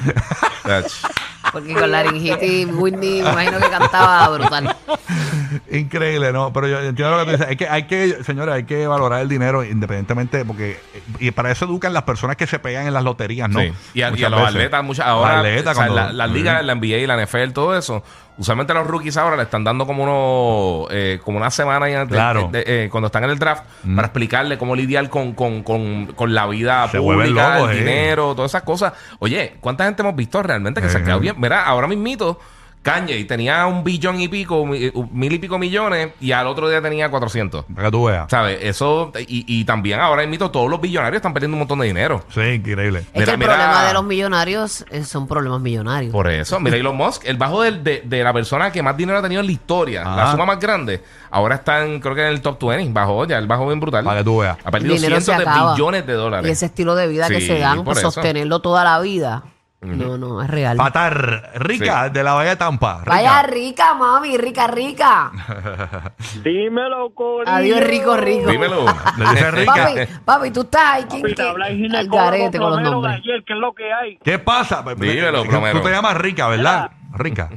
Porque 1.52 1.74
con 1.74 1.90
laringitis, 1.90 2.66
Whitney, 2.72 3.22
me 3.22 3.30
imagino 3.30 3.58
que 3.60 3.68
cantaba 3.70 4.28
brutal. 4.36 4.76
Increíble, 5.70 6.32
¿no? 6.32 6.52
Pero 6.52 6.68
yo 6.68 6.80
entiendo 6.80 7.16
lo 7.16 7.18
que 7.18 7.24
tú 7.24 7.30
dices. 7.32 7.46
Hay 7.48 7.56
que, 7.56 7.68
hay 7.68 7.82
que, 7.84 8.24
señores, 8.24 8.54
hay 8.54 8.64
que 8.64 8.86
valorar 8.86 9.20
el 9.22 9.28
dinero 9.28 9.62
independientemente, 9.64 10.44
porque 10.44 10.78
y 11.18 11.30
para 11.30 11.50
eso 11.50 11.64
educan 11.64 11.92
las 11.92 12.02
personas 12.04 12.37
que 12.37 12.47
se 12.47 12.59
pegan 12.59 12.87
en 12.87 12.94
las 12.94 13.02
loterías, 13.04 13.49
¿no? 13.49 13.61
Sí. 13.61 13.73
Y 13.94 14.02
a, 14.02 14.11
y 14.16 14.25
a 14.25 14.28
los 14.28 14.40
veces. 14.40 14.54
atletas, 14.56 14.85
muchas, 14.85 15.06
ahora, 15.06 15.37
Los 15.38 15.47
atletas 15.47 15.73
o 15.73 15.75
sea, 15.80 15.87
cuando- 15.88 15.94
la- 15.97 16.12
las 16.12 16.30
ligas, 16.30 16.64
la 16.64 16.73
NBA, 16.75 17.06
la 17.06 17.14
NFL, 17.25 17.52
todo 17.52 17.76
eso, 17.76 18.02
usualmente 18.37 18.73
a 18.73 18.76
los 18.76 18.87
rookies 18.87 19.16
ahora 19.16 19.37
le 19.37 19.44
están 19.44 19.62
dando 19.64 19.87
como 19.87 20.02
unos, 20.04 20.88
eh, 20.92 21.21
como 21.25 21.38
una 21.38 21.50
semana 21.50 21.88
ya 21.88 22.00
antes, 22.02 22.16
Claro. 22.16 22.49
de- 22.52 22.64
de- 22.64 22.85
eh, 22.85 22.88
cuando 22.90 23.06
están 23.06 23.25
en 23.25 23.30
el 23.30 23.38
draft, 23.38 23.64
Mm. 23.85 23.97
para 23.97 24.06
explicarle 24.06 24.59
cómo 24.59 24.75
lidiar 24.75 25.09
con, 25.09 25.35
con, 25.35 25.62
con, 25.62 26.06
con 26.14 26.35
la 26.35 26.47
vida 26.47 26.88
Se 26.88 26.99
pública, 26.99 27.54
locos, 27.59 27.71
el 27.71 27.76
eh. 27.76 27.80
dinero, 27.80 28.35
todas 28.35 28.50
esas 28.50 28.62
cosas. 28.62 28.92
Oye, 29.21 29.56
¿cuánta 29.61 29.85
gente 29.85 30.02
hemos 30.02 30.16
visto 30.16 30.42
realmente 30.42 30.80
que 30.83 30.88
se 30.88 30.97
ha 30.97 31.00
Eh. 31.00 31.04
quedado 31.04 31.21
bien? 31.21 31.35
Mira, 31.38 31.64
ahora 31.64 31.87
mismito, 31.87 32.38
Kanye 32.84 33.24
tenía 33.24 33.66
un 33.66 33.82
billón 33.82 34.20
y 34.20 34.28
pico, 34.28 34.64
mi- 34.66 34.92
mil 35.10 35.32
y 35.32 35.38
pico 35.38 35.58
millones, 35.58 36.10
y 36.20 36.32
al 36.32 36.46
otro 36.46 36.68
día 36.68 36.82
tenía 36.82 37.10
400. 37.10 37.64
Para 37.74 37.86
que 37.86 37.90
tú 37.90 38.04
veas. 38.04 38.26
¿Sabes? 38.30 38.58
Eso, 38.62 39.10
y, 39.26 39.44
y 39.48 39.64
también 39.64 40.00
ahora 40.00 40.26
mismo 40.26 40.50
todos 40.50 40.70
los 40.70 40.80
billonarios 40.80 41.16
están 41.16 41.32
perdiendo 41.32 41.54
un 41.54 41.60
montón 41.60 41.78
de 41.78 41.86
dinero. 41.86 42.22
Sí, 42.28 42.40
increíble. 42.42 43.00
Es 43.00 43.06
Mira, 43.14 43.24
que 43.24 43.30
el 43.32 43.38
mira- 43.38 43.54
problema 43.54 43.86
de 43.86 43.92
los 43.94 44.04
millonarios 44.04 44.84
eh, 44.90 45.02
son 45.02 45.26
problemas 45.26 45.62
millonarios. 45.62 46.12
Por 46.12 46.28
eso, 46.30 46.60
mira 46.60 46.76
Elon 46.76 46.94
Musk, 46.94 47.24
el 47.24 47.38
bajo 47.38 47.62
del- 47.62 47.82
de, 47.82 48.02
de 48.04 48.22
la 48.22 48.32
persona 48.34 48.70
que 48.70 48.82
más 48.82 48.94
dinero 48.96 49.18
ha 49.18 49.22
tenido 49.22 49.40
en 49.40 49.46
la 49.46 49.52
historia, 49.52 50.02
Ajá. 50.02 50.16
la 50.16 50.30
suma 50.32 50.44
más 50.44 50.60
grande, 50.60 51.02
ahora 51.30 51.54
está 51.54 51.84
en, 51.86 52.00
creo 52.00 52.14
que 52.14 52.20
en 52.20 52.28
el 52.28 52.42
top 52.42 52.62
20, 52.68 52.92
bajó 52.92 53.24
ya, 53.24 53.38
el 53.38 53.46
bajo 53.46 53.66
bien 53.66 53.80
brutal. 53.80 54.04
Para 54.04 54.18
que 54.18 54.24
tú 54.24 54.38
veas. 54.40 54.58
Ha 54.62 54.70
perdido 54.70 54.98
cientos 54.98 55.26
de 55.26 55.44
billones 55.72 56.06
de 56.06 56.12
dólares. 56.12 56.48
Y 56.48 56.52
ese 56.52 56.66
estilo 56.66 56.94
de 56.94 57.08
vida 57.08 57.28
que 57.28 57.40
se 57.40 57.58
dan 57.58 57.82
por 57.82 57.96
sostenerlo 57.96 58.60
toda 58.60 58.84
la 58.84 59.00
vida. 59.00 59.42
No, 59.84 60.16
no, 60.18 60.42
es 60.42 60.48
real. 60.50 60.76
Patar, 60.76 61.52
rica, 61.56 62.08
de 62.08 62.22
la 62.24 62.32
Bahía 62.34 62.50
de 62.50 62.56
Tampa. 62.56 62.98
Rica. 63.00 63.10
Vaya 63.10 63.42
rica, 63.42 63.94
mami, 63.94 64.36
rica, 64.36 64.66
rica. 64.66 65.30
Dímelo, 66.42 67.10
Corillo. 67.14 67.50
Adiós, 67.54 67.80
rico, 67.84 68.16
rico. 68.16 68.50
Dímelo. 68.50 68.84
Le 69.18 69.24
dice 69.30 69.50
rica. 69.50 69.74
Papi, 69.74 70.00
papi, 70.24 70.50
tú 70.50 70.60
estás 70.62 70.82
ahí. 70.84 71.04
¿quién, 71.08 71.22
Papi, 71.22 71.34
te 71.34 71.48
habla 71.48 71.66
el 71.68 71.72
Al 71.72 71.78
ginecólogo 71.78 72.16
garete 72.30 72.58
con 72.58 72.70
los 72.70 72.80
nombres. 72.82 73.22
¿qué 73.22 73.52
es 73.52 73.58
lo 73.58 73.72
que 73.74 73.92
hay? 73.92 74.16
¿Qué 74.18 74.38
pasa? 74.38 74.82
Dímelo, 74.96 75.42
Tú 75.42 75.48
plomero. 75.50 75.80
te 75.82 75.90
llamas 75.90 76.16
rica, 76.16 76.48
¿verdad? 76.48 76.90
Rica. 77.12 77.48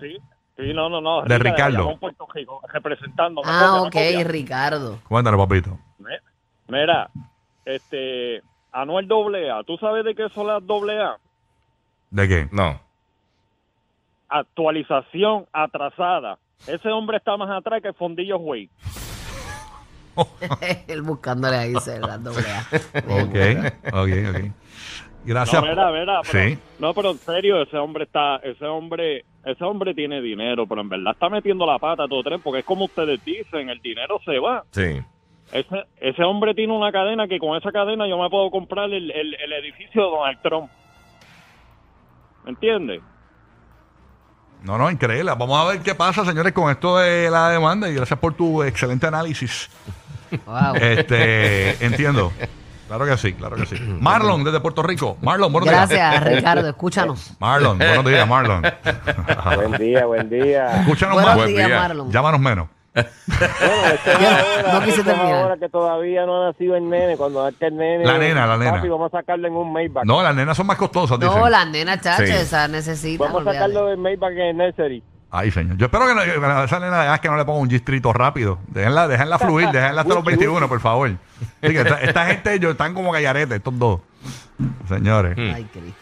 Sí, 0.00 0.16
sí, 0.56 0.72
no, 0.74 0.88
no, 0.88 1.00
no. 1.00 1.22
De 1.22 1.38
Rica 1.38 1.50
Ricardo. 1.56 1.76
Bayamón, 1.78 1.98
Puerto 1.98 2.26
Rico, 2.34 2.60
representando. 2.72 3.42
me 3.42 3.50
Ah, 3.50 3.58
copia, 3.60 3.72
me 3.72 3.80
ok, 3.88 3.92
copia. 3.92 4.24
Ricardo. 4.24 4.98
Cuéntanos, 5.08 5.40
papito. 5.40 5.78
Mi- 5.98 6.06
Mira, 6.68 7.08
este, 7.64 8.42
Anuel 8.72 9.08
AA, 9.10 9.62
¿tú 9.64 9.76
sabes 9.78 10.04
de 10.04 10.14
qué 10.14 10.28
son 10.34 10.48
las 10.48 10.62
AA? 10.62 11.16
¿De 12.10 12.28
qué? 12.28 12.48
No. 12.52 12.80
Actualización 14.28 15.46
atrasada. 15.52 16.38
Ese 16.66 16.88
hombre 16.90 17.18
está 17.18 17.36
más 17.36 17.50
atrás 17.50 17.82
que 17.82 17.92
Fondillo 17.92 18.38
Güey. 18.38 18.68
Él 20.88 21.02
buscándole 21.02 21.56
ahí 21.56 21.74
se 21.76 22.00
la 22.00 22.16
doble 22.18 22.46
A. 22.48 22.60
Ok, 23.08 23.92
ok, 23.92 24.10
ok. 24.30 24.52
Gracias. 25.24 25.60
No, 25.62 25.68
mira, 25.68 25.90
mira, 25.90 26.20
pero, 26.30 26.48
Sí. 26.48 26.58
no, 26.78 26.94
pero 26.94 27.10
en 27.10 27.18
serio, 27.18 27.60
ese 27.62 27.76
hombre 27.76 28.04
está, 28.04 28.36
ese 28.36 28.64
hombre, 28.64 29.24
ese 29.44 29.64
hombre 29.64 29.92
tiene 29.92 30.20
dinero, 30.20 30.66
pero 30.66 30.80
en 30.80 30.88
verdad 30.88 31.12
está 31.12 31.28
metiendo 31.28 31.66
la 31.66 31.78
pata 31.78 32.06
todo 32.08 32.22
tren, 32.22 32.40
porque 32.40 32.60
es 32.60 32.64
como 32.64 32.84
ustedes 32.84 33.22
dicen, 33.24 33.68
el 33.68 33.80
dinero 33.80 34.20
se 34.24 34.38
va. 34.38 34.64
Sí. 34.70 35.00
Ese, 35.52 35.84
ese 36.00 36.22
hombre 36.24 36.54
tiene 36.54 36.72
una 36.72 36.90
cadena 36.92 37.26
que 37.28 37.38
con 37.38 37.56
esa 37.56 37.70
cadena 37.72 38.08
yo 38.08 38.18
me 38.18 38.30
puedo 38.30 38.50
comprar 38.50 38.84
el, 38.90 39.10
el, 39.10 39.34
el 39.34 39.52
edificio 39.52 40.04
de 40.04 40.10
Donald 40.10 40.38
Trump. 40.42 40.70
¿Me 42.46 42.52
entiendes? 42.52 43.02
No, 44.62 44.78
no, 44.78 44.90
increíble. 44.90 45.32
Vamos 45.36 45.60
a 45.60 45.68
ver 45.70 45.80
qué 45.80 45.94
pasa, 45.94 46.24
señores, 46.24 46.52
con 46.52 46.70
esto 46.70 46.96
de 46.98 47.28
la 47.30 47.50
demanda 47.50 47.88
y 47.88 47.94
gracias 47.94 48.18
por 48.18 48.34
tu 48.34 48.62
excelente 48.62 49.06
análisis. 49.06 49.68
Wow. 50.44 50.74
Este, 50.74 51.86
entiendo. 51.86 52.32
Claro 52.88 53.06
que 53.06 53.16
sí, 53.16 53.32
claro 53.34 53.54
que 53.54 53.64
sí. 53.64 53.76
Marlon, 53.80 54.42
desde 54.42 54.58
Puerto 54.58 54.82
Rico. 54.82 55.16
Marlon, 55.22 55.52
buenos 55.52 55.70
días. 55.70 55.88
Gracias, 55.88 56.24
Ricardo. 56.24 56.68
Escúchanos. 56.68 57.30
Marlon, 57.38 57.78
buenos 57.78 58.04
días, 58.04 58.28
Marlon. 58.28 58.62
Buen 59.56 59.72
día, 59.80 60.04
buen 60.04 60.28
día. 60.28 60.80
Escúchanos 60.80 61.14
Buenos 61.14 61.36
más. 61.36 61.46
días, 61.46 61.68
día. 61.68 61.78
Marlon. 61.78 62.10
Llámanos 62.10 62.40
menos. 62.40 62.68
Bueno, 62.96 63.86
esto 63.94 64.10
es 64.10 64.18
Yo 64.20 64.28
ahora, 64.28 64.72
no 64.72 64.80
quise 64.84 65.04
terminar. 65.04 65.34
ahora 65.42 65.56
que 65.58 65.68
todavía 65.68 66.24
no 66.24 66.42
ha 66.42 66.46
nacido 66.52 66.76
el 66.76 66.88
nene. 66.88 67.16
Cuando 67.16 67.44
nazca 67.44 67.66
el 67.66 67.76
nene, 67.76 68.04
La 68.04 68.16
nena, 68.18 68.46
la 68.46 68.56
nena. 68.56 68.72
Papi, 68.76 68.88
vamos 68.88 69.12
a 69.12 69.18
sacarlo 69.18 69.46
en 69.48 69.54
un 69.54 69.72
Maybach. 69.72 70.04
No, 70.06 70.22
las 70.22 70.34
nenas 70.34 70.56
son 70.56 70.66
más 70.66 70.76
costosas, 70.78 71.18
dicen. 71.20 71.36
No, 71.38 71.48
las 71.48 71.68
nenas, 71.68 72.00
chacha, 72.00 72.24
Sí. 72.26 72.32
esas 72.32 72.70
necesitan. 72.70 73.26
vamos 73.26 73.46
a 73.46 73.50
olvídate. 73.50 73.58
sacarlo 73.72 73.92
en 73.92 74.00
Maybach 74.00 74.32
en 74.32 74.40
el 74.40 74.56
nursery. 74.56 75.02
Ay, 75.30 75.50
señor. 75.50 75.76
Yo 75.76 75.86
espero 75.86 76.06
que, 76.06 76.14
no, 76.14 76.22
que 76.22 76.46
a 76.46 76.64
esa 76.64 76.80
nena 76.80 77.14
es 77.14 77.20
que 77.20 77.28
no 77.28 77.36
le 77.36 77.44
ponga 77.44 77.58
un 77.60 77.68
distrito 77.68 78.12
rápido. 78.12 78.58
Déjenla, 78.68 79.08
déjenla 79.08 79.38
fluir, 79.38 79.68
déjenla 79.70 80.00
hasta 80.00 80.14
los 80.14 80.24
21, 80.24 80.68
por 80.68 80.80
favor. 80.80 81.10
Sí, 81.10 81.16
que 81.60 81.80
esta, 81.80 82.00
esta 82.00 82.26
gente, 82.26 82.54
ellos 82.54 82.70
están 82.70 82.94
como 82.94 83.12
gallaretes, 83.12 83.56
estos 83.58 83.78
dos. 83.78 84.00
Señores. 84.88 85.36
Ay, 85.36 85.66
Cristo. 85.72 86.00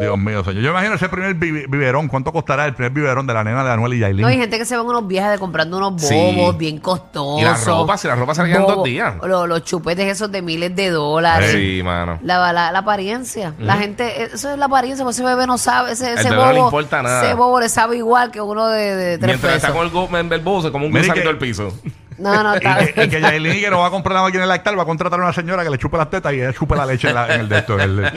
Dios 0.00 0.18
mío, 0.18 0.42
señor. 0.42 0.62
Yo 0.62 0.70
imagino 0.70 0.94
ese 0.94 1.08
primer 1.08 1.34
bi- 1.34 1.66
biberón. 1.66 2.08
¿Cuánto 2.08 2.32
costará 2.32 2.64
el 2.64 2.74
primer 2.74 2.92
biberón 2.92 3.26
de 3.26 3.34
la 3.34 3.44
nena 3.44 3.62
de 3.62 3.70
Anuel 3.70 3.94
y 3.94 3.98
Yailin? 3.98 4.22
No, 4.22 4.28
hay 4.28 4.38
gente 4.38 4.56
que 4.58 4.64
se 4.64 4.76
van 4.76 4.86
unos 4.86 5.06
viajes 5.06 5.32
de 5.32 5.38
comprando 5.38 5.76
unos 5.76 6.00
Sí. 6.02 6.14
bobos 6.14 6.56
bien 6.56 6.78
costosos. 6.78 7.40
Y 7.40 7.44
la 7.44 7.54
ropa, 7.56 7.96
si 7.98 8.08
la 8.08 8.14
ropa 8.14 8.34
se 8.34 8.42
la 8.42 8.48
quedan 8.48 8.62
Bobos, 8.62 8.76
dos 8.76 8.84
días. 8.84 9.14
Los, 9.22 9.46
los 9.48 9.62
chupetes 9.64 10.06
esos 10.06 10.32
de 10.32 10.40
miles 10.42 10.74
de 10.74 10.90
dólares. 10.90 11.52
Sí, 11.52 11.82
mano. 11.84 12.18
La, 12.22 12.52
la, 12.52 12.72
la 12.72 12.78
apariencia. 12.78 13.54
La 13.58 13.76
gente, 13.76 14.22
eso 14.24 14.50
es 14.50 14.58
la 14.58 14.64
apariencia, 14.66 15.04
porque 15.04 15.16
ese 15.16 15.24
bebé 15.24 15.46
no 15.46 15.58
sabe, 15.58 15.92
ese, 15.92 16.14
ese 16.14 16.24
bebé 16.30 16.36
bobo. 16.36 16.46
no 16.46 16.52
le 16.52 16.60
importa 16.60 17.02
nada. 17.02 17.24
Ese 17.26 17.34
bobo 17.34 17.60
le 17.60 17.68
sabe 17.68 17.96
igual 17.98 18.30
que 18.30 18.40
uno 18.40 18.66
de, 18.68 18.96
de 18.96 19.18
tres 19.18 19.26
Mientras 19.28 19.54
está 19.56 19.68
pesos. 19.68 19.76
con 19.76 19.86
el, 20.02 20.08
go- 20.08 20.18
en 20.18 20.32
el 20.32 20.40
bolso, 20.40 20.72
como 20.72 20.86
un 20.86 20.92
Mire 20.92 21.02
gusanito 21.08 21.22
que- 21.24 21.28
del 21.28 21.38
piso. 21.38 21.72
No, 22.20 22.42
no, 22.42 22.54
Y 22.54 22.56
está 22.58 22.78
que, 22.92 23.04
y 23.04 23.08
que 23.08 23.20
Yailin 23.20 23.60
que 23.60 23.70
no 23.70 23.78
va 23.80 23.86
a 23.86 23.90
comprar 23.90 24.14
la 24.16 24.22
máquina 24.22 24.42
de 24.42 24.48
lactar, 24.48 24.78
va 24.78 24.82
a 24.82 24.86
contratar 24.86 25.18
a 25.20 25.24
una 25.24 25.32
señora 25.32 25.64
que 25.64 25.70
le 25.70 25.78
chupe 25.78 25.96
las 25.96 26.10
tetas 26.10 26.32
y 26.32 26.36
ella 26.36 26.52
chupe 26.52 26.76
la 26.76 26.86
leche 26.86 27.08
en, 27.08 27.14
la- 27.14 27.34
en 27.34 27.40
el 27.40 27.48
de 27.48 27.58
esto. 27.58 27.78
el- 27.80 27.96
No. 28.02 28.10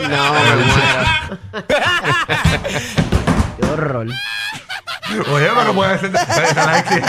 Qué 3.57 3.65
horror. 3.71 4.07
Oye, 5.31 5.47
pero 5.55 5.73
puede 5.73 5.99
ser. 5.99 6.11
puede 6.11 6.47
ser 6.47 6.59
Alexis. 6.59 6.99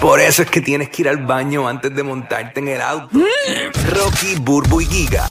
Por 0.00 0.20
eso 0.20 0.42
es 0.42 0.50
que 0.50 0.60
tienes 0.60 0.90
que 0.90 1.02
ir 1.02 1.08
al 1.08 1.18
baño 1.18 1.66
antes 1.66 1.94
de 1.94 2.02
montarte 2.02 2.60
en 2.60 2.68
el 2.68 2.80
auto. 2.82 3.08
Rocky, 3.90 4.36
Burbu 4.38 4.80
y 4.82 4.86
Giga, 4.86 5.28